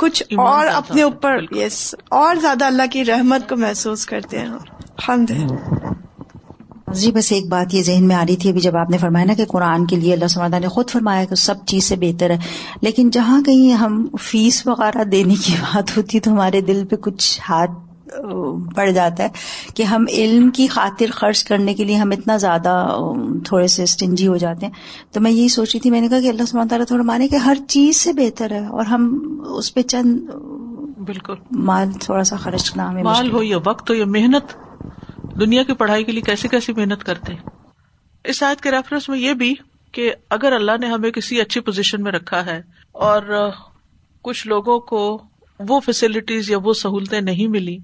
کچھ 0.00 0.22
اور 0.36 0.66
اپنے 0.66 1.02
اوپر 1.02 1.36
یس 1.50 1.94
اور 2.10 2.36
زیادہ 2.36 2.64
اللہ 2.64 2.82
کی 2.92 3.04
رحمت 3.04 3.48
کو 3.48 3.56
محسوس 3.56 4.06
کرتے 4.06 4.38
ہیں۔ 4.38 4.48
جی 6.94 7.12
بس 7.12 7.32
ایک 7.32 7.48
بات 7.48 7.74
یہ 7.74 7.82
ذہن 7.82 8.08
میں 8.08 8.16
آ 8.16 8.24
رہی 8.28 8.36
تھی 8.36 8.50
ابھی 8.50 8.60
جب 8.60 8.76
آپ 8.76 8.90
نے 8.90 8.98
فرمایا 8.98 9.24
نا 9.24 9.34
کہ 9.34 9.44
قرآن 9.44 9.86
کے 9.86 9.96
لیے 9.96 10.12
اللہ 10.12 10.26
سمادہ 10.26 10.58
نے 10.58 10.68
خود 10.68 10.90
فرمایا 10.90 11.24
کہ 11.24 11.34
سب 11.34 11.54
چیز 11.66 11.84
سے 11.84 11.96
بہتر 11.96 12.30
ہے۔ 12.30 12.38
لیکن 12.82 13.10
جہاں 13.10 13.42
کہیں 13.42 13.72
ہم 13.72 14.06
فیس 14.20 14.66
وغیرہ 14.66 15.04
دینے 15.04 15.34
کی 15.34 15.52
بات 15.60 15.96
ہوتی 15.96 16.20
تو 16.20 16.32
ہمارے 16.32 16.60
دل 16.60 16.84
پہ 16.90 16.96
کچھ 16.96 17.40
ہاتھ 17.48 17.70
پڑ 18.74 18.90
جاتا 18.90 19.22
ہے 19.22 19.28
کہ 19.74 19.82
ہم 19.82 20.04
علم 20.08 20.50
کی 20.50 20.66
خاطر 20.66 21.10
خرچ 21.12 21.44
کرنے 21.44 21.74
کے 21.74 21.84
لیے 21.84 21.96
ہم 21.96 22.10
اتنا 22.10 22.36
زیادہ 22.36 22.96
تھوڑے 23.44 23.66
سے 23.66 23.82
اسٹنجی 23.82 24.26
ہو 24.26 24.36
جاتے 24.36 24.66
ہیں۔ 24.66 24.72
تو 25.12 25.20
میں 25.20 25.30
یہی 25.30 25.48
سوچ 25.48 25.70
رہی 25.74 25.80
تھی 25.80 25.90
میں 25.90 26.00
نے 26.00 26.08
کہا 26.08 26.20
کہ 26.20 26.28
اللہ 26.28 26.42
سمان 26.42 26.68
تعالیٰ 26.68 26.86
تھوڑا 26.86 27.02
مانے 27.02 27.28
کہ 27.28 27.36
ہر 27.36 27.56
چیز 27.68 27.96
سے 27.96 28.12
بہتر 28.12 28.50
ہے 28.50 28.66
اور 28.66 28.84
ہم 28.84 29.18
اس 29.48 29.74
پہ 29.74 29.82
چند 29.82 30.18
بالکل۔ 31.06 31.34
مال 31.50 31.92
تھوڑا 32.00 32.24
سا 32.24 32.36
خرچ 32.36 32.76
نہ 32.76 32.82
ہمیں 32.82 33.02
مال 33.02 33.30
ہو 33.30 33.42
یا 33.42 33.56
وقت 33.66 33.90
ہو 33.90 33.94
یا 33.94 34.04
محنت 34.06 34.56
دنیا 35.40 35.62
کی 35.62 35.72
پڑھائی 35.72 36.04
کے 36.04 36.12
لیے 36.12 36.22
کیسی 36.22 36.48
کیسی 36.48 36.72
محنت 36.72 37.04
کرتے 37.04 37.32
ہیں۔ 37.32 37.40
اس 38.24 38.42
آیت 38.42 38.60
کے 38.60 38.70
ریفرنس 38.70 39.08
میں 39.08 39.18
یہ 39.18 39.32
بھی 39.32 39.54
کہ 39.92 40.12
اگر 40.30 40.52
اللہ 40.52 40.72
نے 40.80 40.86
ہمیں 40.86 41.10
کسی 41.10 41.40
اچھی 41.40 41.60
پوزیشن 41.60 42.02
میں 42.02 42.12
رکھا 42.12 42.46
ہے 42.46 42.62
اور 42.92 43.50
کچھ 44.22 44.46
لوگوں 44.46 44.80
کو 44.80 45.22
وہ 45.68 45.80
فیسلٹیز 45.80 46.50
یا 46.50 46.58
وہ 46.64 46.72
سہولتیں 46.72 47.20
نہیں 47.20 47.46
ملی 47.46 47.78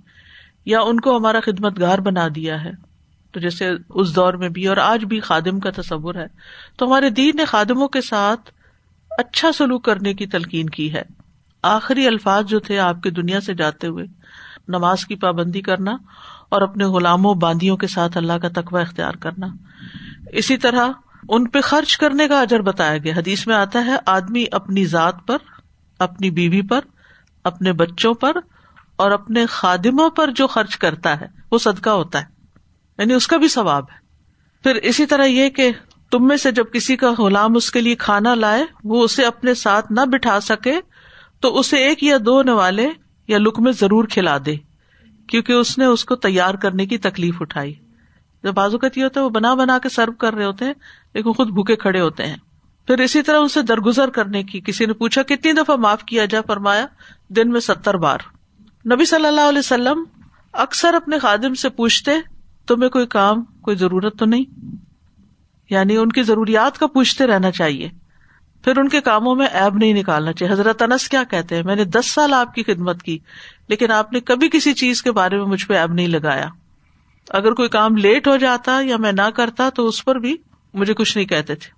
یا 0.66 0.80
ان 0.80 1.00
کو 1.00 1.16
ہمارا 1.16 1.40
خدمت 1.40 1.80
گار 1.80 1.98
بنا 1.98 2.28
دیا 2.34 2.64
ہے۔ 2.64 2.70
تو 3.32 3.40
جیسے 3.40 3.70
اس 3.88 4.16
دور 4.16 4.34
میں 4.34 4.48
بھی 4.48 4.66
اور 4.66 4.76
آج 4.76 5.04
بھی 5.04 5.20
خادم 5.20 5.60
کا 5.60 5.70
تصور 5.70 6.14
ہے۔ 6.14 6.26
تو 6.78 6.86
ہمارے 6.86 7.10
دین 7.10 7.36
نے 7.36 7.44
خادموں 7.44 7.88
کے 7.88 8.00
ساتھ 8.00 8.50
اچھا 9.18 9.52
سلوک 9.52 9.84
کرنے 9.84 10.14
کی 10.14 10.26
تلقین 10.26 10.68
کی 10.68 10.94
ہے۔ 10.94 11.02
آخری 11.62 12.06
الفاظ 12.06 12.44
جو 12.44 12.60
تھے 12.60 12.78
آپ 12.78 13.02
کی 13.02 13.10
دنیا 13.10 13.40
سے 13.40 13.54
جاتے 13.54 13.86
ہوئے، 13.86 14.04
نماز 14.68 15.06
کی 15.06 15.16
پابندی 15.16 15.60
کرنا 15.60 15.96
اور 16.48 16.62
اپنے 16.62 16.84
غلاموں 16.84 17.34
باندیوں 17.34 17.76
کے 17.76 17.86
ساتھ 17.86 18.16
اللہ 18.16 18.32
کا 18.32 18.48
تقوی 18.48 18.82
اختیار 18.82 19.12
کرنا۔ 19.12 19.46
اسی 20.32 20.56
طرح 20.56 20.88
ان 21.28 21.48
پہ 21.48 21.60
خرچ 21.60 21.96
کرنے 21.96 22.28
کا 22.28 22.40
اجر 22.40 22.60
بتایا 22.60 22.98
گیا۔ 22.98 23.14
حدیث 23.16 23.46
میں 23.46 23.56
آتا 23.56 23.84
ہے، 23.84 23.96
آدمی 24.06 24.44
اپنی 24.52 24.84
ذات 24.84 25.14
پر، 25.26 25.36
اپنی 25.98 26.30
بیوی 26.30 26.62
پر، 26.62 26.80
اپنے 27.44 27.72
بچوں 27.72 28.14
پر 28.14 28.32
اور 28.96 29.10
اپنے 29.10 29.46
خادموں 29.46 30.10
پر 30.10 30.30
جو 30.30 30.46
خرچ 30.46 30.76
کرتا 30.76 31.20
ہے، 31.20 31.26
وہ 31.52 31.58
صدقہ 31.58 31.90
ہوتا 31.90 32.20
ہے۔ 32.20 32.24
یعنی 32.98 33.14
اس 33.14 33.26
کا 33.26 33.36
بھی 33.36 33.48
ثواب 33.48 33.84
ہے۔ 33.92 34.06
پھر 34.62 34.74
اسی 34.74 35.06
طرح 35.06 35.24
یہ 35.24 35.48
کہ 35.48 35.70
تم 36.10 36.28
میں 36.28 36.36
سے 36.36 36.50
جب 36.50 36.64
کسی 36.72 36.96
کا 36.96 37.12
غلام 37.18 37.56
اس 37.56 37.70
کے 37.70 37.80
لیے 37.80 37.94
کھانا 37.94 38.34
لائے، 38.34 38.64
وہ 38.84 39.04
اسے 39.04 39.24
اپنے 39.24 39.54
ساتھ 39.54 39.92
نہ 39.92 40.00
بٹھا 40.00 40.40
سکے، 40.40 40.80
تو 41.40 41.58
اسے 41.58 41.76
ایک 41.76 42.04
یا 42.04 42.16
دو 42.26 42.42
نوالے 42.42 42.90
یا 43.28 43.38
لک 43.38 43.60
میں 43.60 43.72
ضرور 43.72 44.04
کھلا 44.04 44.38
دے، 44.46 44.56
کیونکہ 45.26 45.52
اس 45.52 45.78
نے 45.78 45.84
اس 45.84 46.04
کو 46.04 46.16
تیار 46.16 46.54
کرنے 46.54 46.86
کی 46.86 46.98
تکلیف 46.98 47.42
اٹھائی۔ 47.42 47.74
جب 48.42 48.54
بازوقت 48.54 48.98
یہ 48.98 49.04
ہوتا 49.04 49.20
ہے، 49.20 49.24
وہ 49.24 49.30
بنا 49.30 49.54
بنا 49.54 49.78
کے 49.78 49.88
سرو 49.88 50.12
کر 50.12 50.34
رہے 50.34 50.44
ہوتے 50.44 50.64
ہیں، 50.64 50.72
لیکن 51.14 51.32
خود 51.32 51.50
بھوکے 51.50 51.76
کھڑے 51.76 52.00
ہوتے 52.00 52.26
ہیں۔ 52.26 52.36
پھر 52.86 52.98
اسی 52.98 53.22
طرح 53.22 53.38
اسے 53.38 53.62
درگزر 53.62 54.10
کرنے 54.10 54.42
کی، 54.42 54.60
کسی 54.60 54.86
نے 54.86 54.92
پوچھا، 54.92 55.22
کتنی 55.22 55.52
دفعہ 55.52 55.76
معاف 55.76 56.04
کیا 56.04 56.24
جا؟ 56.24 56.40
فرمایا، 56.46 56.86
دن 57.28 57.50
میں 57.50 57.60
ستر 57.60 57.96
بار۔ 57.96 58.18
نبی 58.94 59.04
صلی 59.04 59.26
اللہ 59.26 59.40
علیہ 59.40 59.58
وسلم 59.58 60.04
اکثر 60.52 60.94
اپنے 60.94 61.18
خادم 61.18 61.54
سے 61.54 61.68
پوچھتے، 61.68 62.10
تمہیں 62.66 62.90
کوئی 62.90 63.06
کام، 63.06 63.44
کوئی 63.44 63.76
ضرورت 63.76 64.18
تو 64.18 64.24
نہیں؟ 64.24 64.44
یعنی 65.70 65.96
ان 65.96 66.12
کی 66.12 66.22
ضروریات 66.22 66.78
کا 66.78 66.86
پوچھتے 66.86 67.26
رہنا 67.26 67.50
چاہیے۔ 67.50 67.88
پھر 68.64 68.78
ان 68.78 68.88
کے 68.88 69.00
کاموں 69.00 69.34
میں 69.34 69.46
ایب 69.46 69.76
نہیں 69.76 69.92
نکالنا 69.92 70.32
چاہیے۔ 70.32 70.52
حضرت 70.52 70.82
انس 70.82 71.08
کیا 71.08 71.24
کہتے 71.24 71.56
ہیں؟ 71.56 71.62
میں 71.62 71.76
نے 71.76 71.84
دس 71.84 72.06
سال 72.06 72.32
آپ 72.32 72.54
کی 72.54 72.62
خدمت 72.62 73.02
کی، 73.02 73.18
لیکن 73.68 73.90
آپ 73.90 74.12
نے 74.12 74.20
کبھی 74.20 74.48
کسی 74.52 74.72
چیز 74.72 75.02
کے 75.02 75.12
بارے 75.12 75.36
میں 75.36 75.46
مجھ 75.46 75.66
پہ 75.66 75.74
ایب 75.74 75.92
نہیں 75.92 76.08
لگایا۔ 76.08 76.48
اگر 77.30 77.52
کوئی 77.52 77.68
کام 77.68 77.96
لیٹ 77.96 78.28
ہو 78.28 78.36
جاتا 78.36 78.80
یا 78.82 78.96
میں 78.96 79.12
نہ 79.12 79.30
کرتا 79.34 79.70
تو 79.70 79.86
اس 79.88 80.04
پر 80.04 80.16
بھی 80.16 80.36
مجھے 80.74 80.94
کچھ 80.94 81.16
نہیں 81.16 81.26
کہتے 81.26 81.54
تھے۔ 81.54 81.75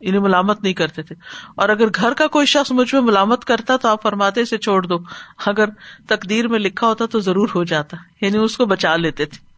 انہیں 0.00 0.20
ملامت 0.20 0.62
نہیں 0.62 0.72
کرتے 0.72 1.02
تھے۔ 1.02 1.14
اور 1.56 1.68
اگر 1.68 1.86
گھر 1.94 2.14
کا 2.14 2.26
کوئی 2.26 2.46
شخص 2.46 2.72
مجھ 2.72 2.94
میں 2.94 3.02
ملامت 3.02 3.44
کرتا 3.44 3.76
تو 3.76 3.88
آپ 3.88 4.02
فرماتے 4.02 4.44
سے 4.44 4.58
چھوڑ 4.58 4.86
دو۔ 4.86 4.98
اگر 5.46 5.68
تقدیر 6.08 6.48
میں 6.48 6.58
لکھا 6.58 6.86
ہوتا 6.86 7.06
تو 7.06 7.20
ضرور 7.20 7.48
ہو 7.54 7.64
جاتا 7.64 7.96
یعنی 8.20 8.38
اس 8.38 8.56
کو 8.56 8.66
بچا 8.66 8.96
لیتے 8.96 9.24
تھے۔ 9.24 9.49